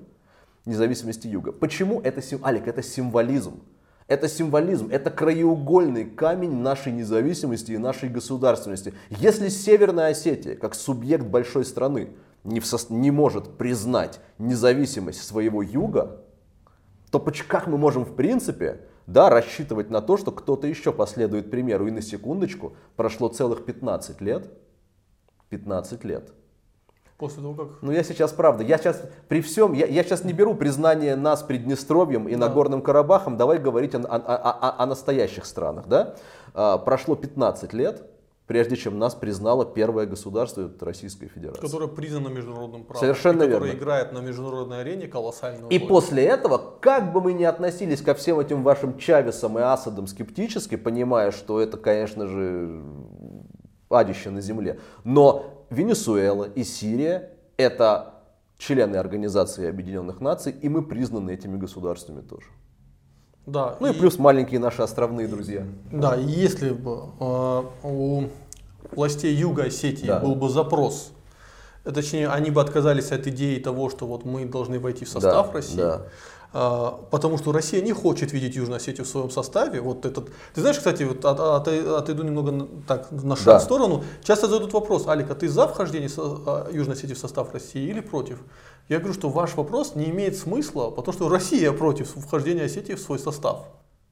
независимости 0.66 1.28
юга. 1.28 1.52
Почему 1.52 2.00
это, 2.00 2.20
сим- 2.20 2.44
Алик, 2.44 2.66
это 2.66 2.82
символизм? 2.82 3.60
Это 4.06 4.28
символизм, 4.28 4.88
это 4.90 5.10
краеугольный 5.10 6.04
камень 6.04 6.56
нашей 6.56 6.92
независимости 6.92 7.72
и 7.72 7.78
нашей 7.78 8.10
государственности. 8.10 8.92
Если 9.08 9.48
Северная 9.48 10.08
Осетия, 10.10 10.56
как 10.56 10.74
субъект 10.74 11.24
большой 11.24 11.64
страны, 11.64 12.10
не, 12.42 12.60
в 12.60 12.64
сос- 12.64 12.92
не 12.92 13.10
может 13.10 13.56
признать 13.56 14.20
независимость 14.38 15.22
своего 15.22 15.62
юга, 15.62 16.20
то 17.18 17.44
как 17.46 17.66
мы 17.66 17.78
можем 17.78 18.04
в 18.04 18.14
принципе 18.14 18.80
да, 19.06 19.28
рассчитывать 19.30 19.90
на 19.90 20.00
то, 20.00 20.16
что 20.16 20.32
кто-то 20.32 20.66
еще 20.66 20.92
последует 20.92 21.50
примеру. 21.50 21.86
И 21.86 21.90
на 21.90 22.02
секундочку, 22.02 22.74
прошло 22.96 23.28
целых 23.28 23.64
15 23.64 24.20
лет, 24.20 24.50
15 25.50 26.04
лет. 26.04 26.32
После 27.18 27.42
того, 27.42 27.54
как... 27.54 27.82
Ну 27.82 27.92
я 27.92 28.02
сейчас, 28.02 28.32
правда, 28.32 28.64
я 28.64 28.76
сейчас 28.76 29.00
при 29.28 29.40
всем, 29.40 29.72
я, 29.72 29.86
я 29.86 30.02
сейчас 30.02 30.24
не 30.24 30.32
беру 30.32 30.54
признание 30.54 31.14
нас 31.14 31.42
Приднестровьем 31.42 32.28
и 32.28 32.32
Да. 32.32 32.48
Нагорным 32.48 32.82
Карабахом, 32.82 33.36
давай 33.36 33.58
говорить 33.58 33.94
о, 33.94 33.98
о- 33.98 34.16
о- 34.16 34.50
о- 34.50 34.82
о 34.82 34.86
настоящих 34.86 35.46
странах, 35.46 35.86
да? 35.86 36.16
А, 36.54 36.78
прошло 36.78 37.14
15 37.14 37.72
лет, 37.72 38.02
прежде 38.46 38.76
чем 38.76 38.98
нас 38.98 39.14
признало 39.14 39.64
первое 39.64 40.06
государство, 40.06 40.62
это 40.62 40.84
Российская 40.84 41.28
Федерация. 41.28 41.62
Которая 41.62 41.88
признана 41.88 42.28
международным 42.28 42.84
правом. 42.84 43.00
Совершенно 43.00 43.44
и 43.44 43.46
которая 43.46 43.70
верно. 43.70 43.78
играет 43.78 44.12
на 44.12 44.18
международной 44.18 44.80
арене 44.80 45.06
колоссальную 45.08 45.70
И 45.70 45.78
роль. 45.78 45.88
после 45.88 46.24
этого, 46.24 46.76
как 46.80 47.12
бы 47.12 47.20
мы 47.20 47.32
ни 47.32 47.44
относились 47.44 48.02
ко 48.02 48.14
всем 48.14 48.38
этим 48.38 48.62
вашим 48.62 48.98
Чавесам 48.98 49.58
и 49.58 49.62
Асадам 49.62 50.06
скептически, 50.06 50.76
понимая, 50.76 51.30
что 51.30 51.60
это, 51.60 51.76
конечно 51.76 52.26
же, 52.26 52.82
адище 53.88 54.30
на 54.30 54.40
земле, 54.40 54.80
но 55.04 55.66
Венесуэла 55.70 56.44
и 56.44 56.64
Сирия– 56.64 57.30
это 57.56 58.14
члены 58.58 58.96
Организации 58.96 59.68
Объединенных 59.68 60.20
Наций, 60.20 60.52
и 60.52 60.68
мы 60.68 60.82
признаны 60.82 61.32
этими 61.32 61.56
государствами 61.56 62.20
тоже. 62.20 62.46
Да, 63.46 63.76
Ну 63.80 63.88
и 63.88 63.92
плюс 63.92 64.18
маленькие 64.18 64.58
наши 64.58 64.82
островные 64.82 65.28
друзья. 65.28 65.64
Да, 65.92 66.16
и 66.16 66.24
если 66.24 66.70
бы 66.70 67.10
э, 67.20 67.62
у 67.82 68.24
властей 68.92 69.34
Юга 69.34 69.64
Осетии 69.64 70.06
Да. 70.06 70.18
был 70.20 70.34
бы 70.34 70.48
запрос, 70.48 71.12
э, 71.84 71.90
точнее, 71.92 72.28
они 72.28 72.50
бы 72.50 72.60
отказались 72.62 73.12
от 73.12 73.26
идеи 73.26 73.58
того, 73.58 73.90
что 73.90 74.06
вот 74.06 74.24
мы 74.24 74.46
должны 74.46 74.78
войти 74.80 75.04
в 75.04 75.08
состав 75.10 75.48
Да, 75.48 75.52
России, 75.52 75.76
да. 75.76 76.02
Э, 76.54 76.90
потому 77.10 77.36
что 77.38 77.52
Россия 77.52 77.82
не 77.82 77.92
хочет 77.92 78.32
видеть 78.32 78.56
Южную 78.56 78.76
Осетию 78.76 79.04
в 79.04 79.08
своем 79.08 79.30
составе. 79.30 79.80
Вот 79.80 80.06
этот, 80.06 80.30
ты 80.54 80.60
знаешь, 80.60 80.78
кстати, 80.78 81.02
вот 81.02 81.24
от- 81.24 81.40
от- 81.40 81.68
отойду 81.68 82.22
немного 82.22 82.68
так 82.86 83.10
на 83.10 83.36
шаг 83.36 83.44
Да. 83.46 83.58
в 83.58 83.62
сторону. 83.62 84.04
Часто 84.22 84.46
задают 84.46 84.72
вопрос, 84.72 85.06
Алик, 85.08 85.30
а 85.30 85.34
ты 85.34 85.48
за 85.48 85.66
вхождение 85.66 86.08
со- 86.08 86.38
а, 86.46 86.68
Южной 86.72 86.96
Осетии 86.96 87.14
в 87.14 87.18
состав 87.18 87.52
России 87.52 87.82
или 87.90 88.00
против? 88.00 88.38
Я 88.88 88.98
говорю, 88.98 89.14
что 89.14 89.28
ваш 89.28 89.54
вопрос 89.56 89.94
не 89.94 90.10
имеет 90.10 90.36
смысла, 90.38 90.90
потому 90.90 91.12
что 91.12 91.28
Россия 91.28 91.72
против 91.72 92.14
вхождения 92.14 92.64
Осетии 92.64 92.94
в 92.94 93.00
свой 93.00 93.18
состав. 93.18 93.56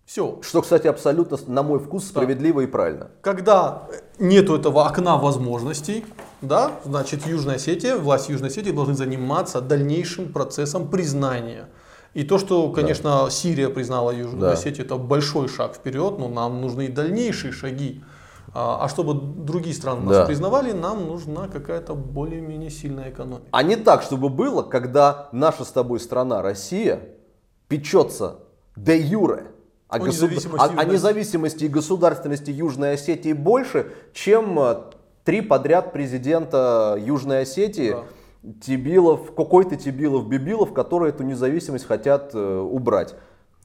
Все. 0.05 0.39
Что, 0.43 0.63
кстати, 0.63 0.89
абсолютно, 0.89 1.39
на 1.47 1.63
мой 1.63 1.79
вкус, 1.79 2.05
справедливо 2.07 2.63
и 2.63 2.67
правильно. 2.67 3.07
Когда 3.21 3.83
нету 4.19 4.57
этого 4.57 4.85
окна 4.85 5.17
возможностей, 5.17 6.05
да, 6.41 6.73
значит 6.85 7.27
Южная 7.27 7.55
Осетия, 7.57 7.97
власть 7.97 8.29
Южной 8.29 8.49
Осетии 8.49 8.73
должны 8.73 8.95
заниматься 8.95 9.61
дальнейшим 9.61 10.33
процессом 10.33 10.89
признания. 10.89 11.69
И 12.15 12.25
то, 12.25 12.39
что, 12.39 12.71
конечно, 12.71 13.29
Сирия 13.31 13.69
признала 13.71 14.11
Южную 14.11 14.41
Да. 14.41 14.53
Осетию, 14.53 14.85
это 14.85 14.97
большой 14.97 15.49
шаг 15.49 15.75
вперед, 15.75 16.19
но 16.19 16.29
нам 16.29 16.61
нужны 16.61 16.87
и 16.87 16.89
дальнейшие 16.89 17.53
шаги. 17.53 18.03
А 18.55 18.85
а 18.85 18.89
чтобы 18.91 19.15
другие 19.15 19.75
страны 19.75 20.03
нас 20.03 20.17
Да. 20.19 20.27
признавали, 20.27 20.73
нам 20.73 21.07
нужна 21.07 21.49
какая-то 21.49 21.95
более-менее 21.95 22.69
сильная 22.71 23.09
экономика. 23.11 23.47
А 23.51 23.63
не 23.63 23.77
так, 23.77 24.03
чтобы 24.03 24.29
было, 24.29 24.63
когда 24.63 25.29
наша 25.33 25.65
с 25.65 25.69
тобой 25.71 26.01
страна, 26.01 26.43
Россия, 26.43 27.01
печется 27.69 28.41
де 28.77 28.99
юре 28.99 29.47
о, 29.89 29.97
О 29.97 29.99
государ- 30.01 30.09
независимости 30.09 30.61
о- 30.61 30.65
о 30.65 30.69
Южной 30.83 30.93
независимости 30.95 31.65
и 31.65 31.69
государственности 31.69 32.51
Южной 32.51 32.93
Осетии 32.95 33.33
больше, 33.33 33.93
чем 34.13 34.59
э, 34.59 34.77
три 35.25 35.41
подряд 35.41 35.93
президента 35.95 36.99
Южной 37.01 37.43
Осетии, 37.43 37.97
Тибилов, 38.61 39.35
какой-то 39.35 39.77
Тибилов, 39.77 40.29
Бибилов, 40.29 40.73
которые 40.73 41.11
эту 41.11 41.23
независимость 41.23 41.87
хотят 41.87 42.35
э, 42.35 42.59
убрать. 42.59 43.15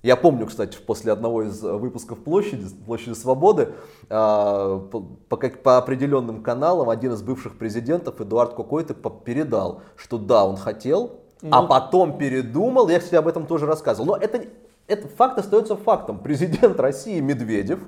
Я 0.04 0.16
помню, 0.16 0.46
кстати, 0.46 0.78
после 0.78 1.12
одного 1.12 1.44
из 1.44 1.64
э, 1.64 1.74
выпусков 1.74 2.20
площади, 2.20 2.66
площади 2.86 3.16
Свободы, 3.16 3.70
а, 4.10 4.80
по, 4.80 5.38
по 5.38 5.78
определенным 5.78 6.44
каналам 6.44 6.90
один 6.90 7.14
из 7.14 7.22
бывших 7.24 7.58
президентов, 7.58 8.22
Эдуард 8.22 8.54
Кокойто, 8.54 8.94
передал, 8.94 9.82
что 9.96 10.20
да, 10.20 10.46
он 10.46 10.56
хотел, 10.56 11.22
а 11.50 11.64
Ну. 11.64 11.68
потом 11.68 12.18
передумал. 12.18 12.88
Я, 12.90 13.00
кстати, 13.00 13.16
об 13.16 13.28
этом 13.28 13.48
тоже 13.48 13.66
рассказывал. 13.66 14.08
Но 14.08 14.18
это, 14.18 14.46
это 14.88 15.08
факт 15.08 15.40
остается 15.40 15.76
фактом. 15.76 16.20
Президент 16.20 16.80
России 16.80 17.20
Медведев, 17.20 17.80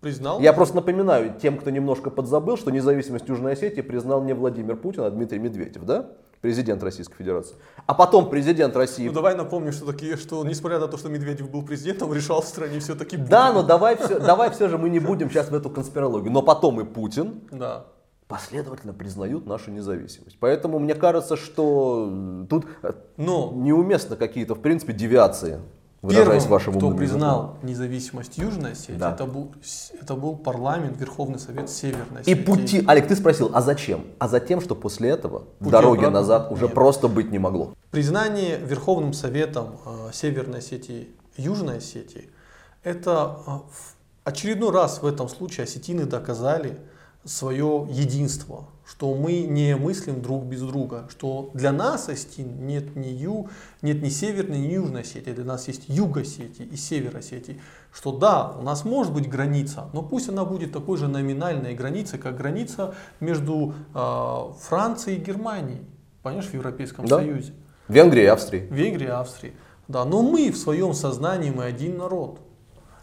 Признал? 0.00 0.38
я 0.40 0.52
просто 0.52 0.76
напоминаю 0.76 1.34
тем, 1.40 1.58
кто 1.58 1.70
немножко 1.70 2.10
подзабыл, 2.10 2.56
что 2.56 2.70
независимость 2.70 3.28
Южной 3.28 3.54
Осетии 3.54 3.80
признал 3.80 4.22
не 4.22 4.32
Владимир 4.32 4.76
Путин, 4.76 5.02
а 5.02 5.10
Дмитрий 5.10 5.38
Медведев, 5.40 5.84
да? 5.84 6.10
Президент 6.40 6.80
Российской 6.84 7.16
Федерации. 7.16 7.56
А 7.86 7.94
потом 7.94 8.30
президент 8.30 8.76
России 8.76 9.08
Ну 9.08 9.12
давай 9.12 9.34
напомним, 9.34 9.72
что 9.72 9.86
такие, 9.86 10.16
что 10.16 10.44
несмотря 10.44 10.78
на 10.78 10.86
то, 10.86 10.96
что 10.96 11.08
Медведев 11.08 11.50
был 11.50 11.62
президентом, 11.64 12.12
решал 12.14 12.42
в 12.42 12.46
стране 12.46 12.78
все-таки 12.78 13.16
Да, 13.16 13.52
но 13.52 13.64
давай 13.64 13.96
все, 13.96 14.20
давай 14.20 14.50
все 14.50 14.68
же 14.68 14.78
мы 14.78 14.88
не 14.88 15.00
будем 15.00 15.30
сейчас 15.30 15.50
в 15.50 15.54
эту 15.54 15.68
конспирологию. 15.68 16.30
Но 16.30 16.42
потом 16.42 16.80
и 16.80 16.84
Путин 16.84 17.40
Да. 17.50 17.86
последовательно 18.28 18.92
признают 18.92 19.46
нашу 19.46 19.72
независимость. 19.72 20.36
Поэтому 20.38 20.78
мне 20.78 20.94
кажется, 20.94 21.36
что 21.36 22.46
тут 22.48 22.66
э, 22.82 22.92
Но 23.16 23.52
неуместно 23.56 24.14
какие-то, 24.14 24.54
в 24.54 24.60
принципе, 24.60 24.92
девиации, 24.92 25.58
выражаясь 26.02 26.44
Первым, 26.44 26.50
вашим 26.50 26.74
кто 26.74 26.90
признал 26.92 27.56
независимость 27.62 28.38
Южной 28.38 28.72
Осетии, 28.72 28.92
Да. 28.92 29.12
это, 29.12 29.24
был, 29.26 29.52
это 30.00 30.14
был 30.14 30.36
парламент, 30.36 30.96
Верховный 30.98 31.38
Совет 31.38 31.68
Северной 31.70 32.20
языком. 32.20 32.24
И 32.26 32.32
Осетии. 32.32 32.44
пути... 32.44 32.84
Олег, 32.86 33.08
ты 33.08 33.16
спросил, 33.16 33.50
а 33.52 33.60
зачем? 33.62 34.04
А 34.18 34.28
за 34.28 34.40
тем, 34.40 34.60
что 34.60 34.74
после 34.74 35.10
этого 35.10 35.44
Пути 35.58 35.70
дороги 35.70 35.98
обратно 35.98 36.20
назад 36.20 36.52
уже 36.52 36.66
нет. 36.66 36.74
просто 36.74 37.08
быть 37.08 37.30
не 37.30 37.38
могло. 37.38 37.74
Признание 37.90 38.58
Верховным 38.58 39.12
Советом 39.12 39.78
э, 39.84 40.10
Северной 40.12 40.58
Осетии 40.58 41.08
Южной 41.36 41.78
Осетии– 41.78 42.28
это 42.82 43.38
э, 43.46 43.50
в 43.50 43.94
очередной 44.24 44.70
раз 44.70 45.02
в 45.02 45.06
этом 45.06 45.28
случае 45.28 45.64
осетины 45.64 46.04
доказали 46.04 46.78
свое 47.24 47.86
единство, 47.90 48.66
что 48.86 49.14
мы 49.14 49.42
не 49.42 49.76
мыслим 49.76 50.22
друг 50.22 50.44
без 50.44 50.62
друга, 50.62 51.08
что 51.10 51.50
для 51.52 51.72
нас, 51.72 52.08
осетин, 52.08 52.66
нет 52.66 52.96
ни, 52.96 53.08
ю, 53.08 53.50
нет 53.82 54.02
ни 54.02 54.08
Северной, 54.08 54.58
ни 54.58 54.72
Южной 54.72 55.02
Осетии, 55.02 55.32
для 55.32 55.44
нас 55.44 55.68
есть 55.68 55.84
Юг 55.88 56.16
Осетии 56.16 56.64
и 56.64 56.76
Север 56.76 57.16
Осетии, 57.16 57.60
что 57.92 58.12
да, 58.12 58.54
у 58.58 58.62
нас 58.62 58.84
может 58.84 59.12
быть 59.12 59.28
граница, 59.28 59.88
но 59.92 60.02
пусть 60.02 60.28
она 60.28 60.44
будет 60.44 60.72
такой 60.72 60.96
же 60.96 61.08
номинальной 61.08 61.74
границей, 61.74 62.18
как 62.18 62.36
граница 62.36 62.94
между 63.20 63.74
э, 63.94 64.42
Францией 64.62 65.18
и 65.18 65.24
Германией, 65.24 65.82
понимаешь, 66.22 66.48
в 66.48 66.54
Европейском 66.54 67.06
Да. 67.06 67.18
Союзе. 67.18 67.52
Венгрия 67.88 68.24
и 68.24 68.26
Австрия. 68.26 68.60
Венгрии, 68.70 69.06
Австрии. 69.06 69.54
Да, 69.86 70.04
но 70.04 70.22
мы 70.22 70.50
в 70.50 70.58
своем 70.58 70.92
сознании, 70.92 71.50
мы 71.50 71.64
один 71.64 71.96
народ. 71.96 72.40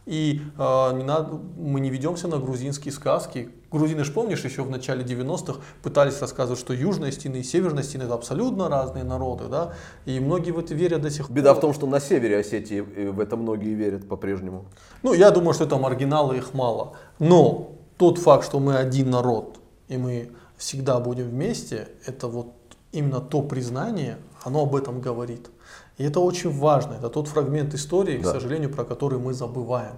И 0.06 0.42
э, 0.58 0.92
не 0.98 1.04
надо, 1.04 1.40
мы 1.58 1.80
не 1.80 1.90
ведемся 1.90 2.28
на 2.28 2.38
грузинские 2.38 2.92
сказки. 2.92 3.50
Грузины 3.72 4.04
ж 4.04 4.14
помнишь, 4.14 4.44
еще 4.44 4.62
в 4.62 4.70
начале 4.70 5.04
90-х 5.04 5.60
пытались 5.82 6.22
рассказывать, 6.22 6.60
что 6.60 6.74
южная 6.74 7.12
стена 7.12 7.38
и 7.38 7.44
северная 7.44 7.84
стена 7.84 8.06
это 8.06 8.14
абсолютно 8.14 8.70
разные 8.70 9.04
народы, 9.04 9.46
да, 9.50 9.74
и 10.06 10.20
многие 10.20 10.52
в 10.52 10.60
это 10.60 10.76
верят 10.76 11.02
до 11.02 11.10
сих 11.10 11.28
пор. 11.28 11.36
Беда 11.36 11.54
в 11.56 11.60
том, 11.60 11.74
что 11.74 11.88
на 11.88 12.00
севере 12.00 12.38
Осетии 12.38 12.86
э, 12.96 13.10
в 13.10 13.20
это 13.20 13.36
многие 13.36 13.74
верят 13.74 14.08
по-прежнему. 14.08 14.66
Ну, 15.02 15.14
я 15.14 15.32
думаю, 15.32 15.54
что 15.54 15.64
это 15.64 15.78
маргиналы, 15.78 16.38
их 16.38 16.54
мало. 16.54 16.94
Но 17.18 17.72
тот 17.98 18.20
факт, 18.20 18.46
что 18.46 18.60
мы 18.60 18.78
один 18.78 19.10
народ, 19.10 19.60
и 19.88 19.98
мы 19.98 20.30
всегда 20.58 21.00
будем 21.00 21.30
вместе, 21.30 21.88
это 22.06 22.28
вот 22.28 22.54
именно 22.92 23.20
то 23.22 23.42
признание, 23.42 24.18
оно 24.44 24.62
об 24.62 24.76
этом 24.76 25.02
говорит. 25.02 25.50
И 25.98 26.04
это 26.04 26.20
очень 26.20 26.52
важно. 26.52 26.94
Это 26.94 27.10
тот 27.10 27.28
фрагмент 27.28 27.74
истории, 27.74 28.18
Да. 28.18 28.30
к 28.30 28.34
сожалению, 28.34 28.70
про 28.70 28.84
который 28.84 29.20
мы 29.20 29.34
забываем. 29.34 29.96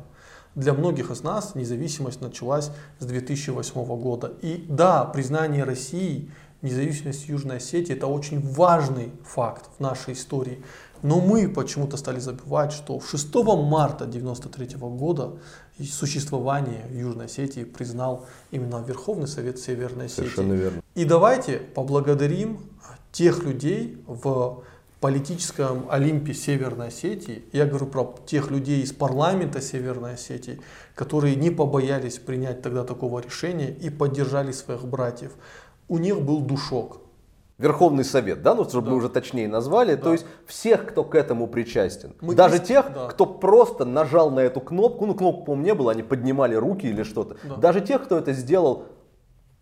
Для 0.56 0.74
многих 0.74 1.12
из 1.12 1.24
нас 1.24 1.56
независимость 1.56 2.22
началась 2.22 2.72
с 3.00 3.06
2008 3.06 3.86
года. 3.98 4.34
И 4.42 4.66
да, 4.70 5.06
признание 5.06 5.64
России, 5.64 6.32
независимость 6.64 7.28
Южной 7.28 7.58
Осетии, 7.58 7.94
это 7.94 8.08
очень 8.08 8.42
важный 8.42 9.12
факт 9.24 9.70
в 9.78 9.80
нашей 9.80 10.14
истории. 10.14 10.64
Но 11.04 11.22
мы 11.22 11.48
почему-то 11.48 11.96
стали 11.96 12.20
забывать, 12.20 12.72
что 12.72 13.00
6 13.00 13.36
марта 13.36 14.06
1993 14.06 14.78
года 14.80 15.34
существование 15.80 16.86
Южной 16.92 17.26
Осетии 17.26 17.64
признал 17.64 18.26
именно 18.52 18.84
Верховный 18.88 19.28
Совет 19.28 19.60
Северной 19.60 20.06
Осетии. 20.06 20.22
Совершенно 20.24 20.54
верно. 20.54 20.82
И 20.96 21.06
давайте 21.06 21.58
поблагодарим 21.60 22.60
тех 23.12 23.44
людей 23.44 24.02
в 24.08 24.64
политическом 25.00 25.86
Олимпе 25.90 26.34
Северной 26.34 26.88
Осетии. 26.88 27.44
Я 27.54 27.66
говорю 27.66 27.86
про 27.88 28.16
тех 28.26 28.50
людей 28.52 28.82
из 28.82 28.92
парламента 28.94 29.62
Северной 29.62 30.14
Осетии, 30.14 30.60
которые 30.96 31.36
не 31.36 31.52
побоялись 31.52 32.18
принять 32.18 32.62
тогда 32.62 32.84
такого 32.84 33.20
решения 33.20 33.70
и 33.70 33.90
поддержали 33.90 34.52
своих 34.52 34.86
братьев. 34.86 35.34
У 35.88 35.98
них 36.00 36.22
был 36.22 36.40
душок. 36.42 37.02
Верховный 37.60 38.04
Совет, 38.04 38.44
да, 38.44 38.54
ну 38.54 38.66
чтобы 38.70 38.86
Да. 38.86 38.92
мы 38.92 38.98
уже 38.98 39.10
точнее 39.10 39.48
назвали, 39.48 39.96
Да. 39.96 40.02
то 40.04 40.12
есть 40.14 40.28
всех, 40.46 40.86
кто 40.88 41.04
к 41.04 41.16
этому 41.16 41.48
причастен. 41.48 42.14
Мы 42.22 42.36
Даже 42.36 42.60
тех, 42.60 42.94
да. 42.94 43.08
кто 43.08 43.26
просто 43.26 43.84
нажал 43.84 44.30
на 44.30 44.42
эту 44.42 44.62
кнопку, 44.62 45.08
ну 45.08 45.16
кнопку, 45.16 45.44
по-моему, 45.46 45.66
не 45.66 45.74
было, 45.74 45.92
они 45.92 46.04
поднимали 46.04 46.54
руки 46.54 46.86
или 46.86 47.02
что-то. 47.02 47.38
Да. 47.44 47.56
Даже 47.56 47.82
тех, 47.82 48.04
кто 48.04 48.16
это 48.16 48.34
сделал, 48.34 48.86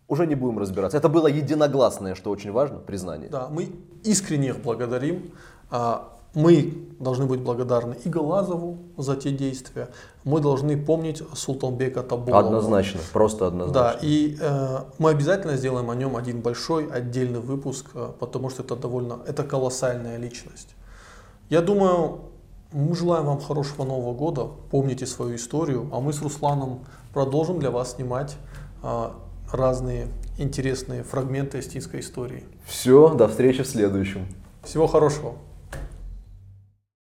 уже 0.08 0.26
не 0.26 0.34
будем 0.34 0.58
разбираться. 0.58 0.98
Это 0.98 1.08
было 1.08 1.26
единогласное, 1.26 2.14
что 2.14 2.30
очень 2.30 2.52
важно, 2.52 2.78
признание. 2.78 3.28
Да, 3.28 3.48
мы 3.48 3.68
искренне 4.04 4.48
их 4.48 4.58
благодарим. 4.60 5.32
А, 5.70 6.16
мы 6.36 6.86
должны 7.00 7.24
быть 7.24 7.40
благодарны 7.40 7.96
и 8.04 8.10
Галазову 8.10 8.76
за 8.98 9.16
те 9.16 9.30
действия. 9.30 9.88
Мы 10.24 10.40
должны 10.40 10.76
помнить 10.76 11.22
Султанбека 11.34 12.02
Табулова. 12.02 12.46
Однозначно, 12.46 13.00
просто 13.12 13.46
однозначно. 13.46 13.82
Да, 13.82 13.98
и 14.02 14.36
э, 14.38 14.78
мы 14.98 15.10
обязательно 15.10 15.56
сделаем 15.56 15.90
о 15.90 15.94
нем 15.94 16.14
один 16.14 16.42
большой 16.42 16.88
отдельный 16.88 17.40
выпуск, 17.40 17.86
э, 17.94 18.10
потому 18.20 18.50
что 18.50 18.62
это 18.62 18.76
довольно, 18.76 19.20
это 19.26 19.44
колоссальная 19.44 20.18
личность. 20.18 20.74
Я 21.48 21.62
думаю, 21.62 22.20
мы 22.70 22.94
желаем 22.94 23.24
вам 23.24 23.40
хорошего 23.40 23.84
Нового 23.84 24.12
года, 24.12 24.46
помните 24.70 25.06
свою 25.06 25.36
историю, 25.36 25.88
а 25.90 26.00
мы 26.00 26.12
с 26.12 26.20
Русланом 26.20 26.80
продолжим 27.14 27.60
для 27.60 27.70
вас 27.70 27.94
снимать 27.94 28.36
э, 28.82 29.08
разные 29.52 30.08
интересные 30.38 31.02
фрагменты 31.02 31.60
эстинской 31.60 32.00
истории. 32.00 32.44
Все, 32.66 33.14
до 33.14 33.28
встречи 33.28 33.62
в 33.62 33.66
следующем. 33.66 34.26
Всего 34.62 34.86
хорошего. 34.86 35.36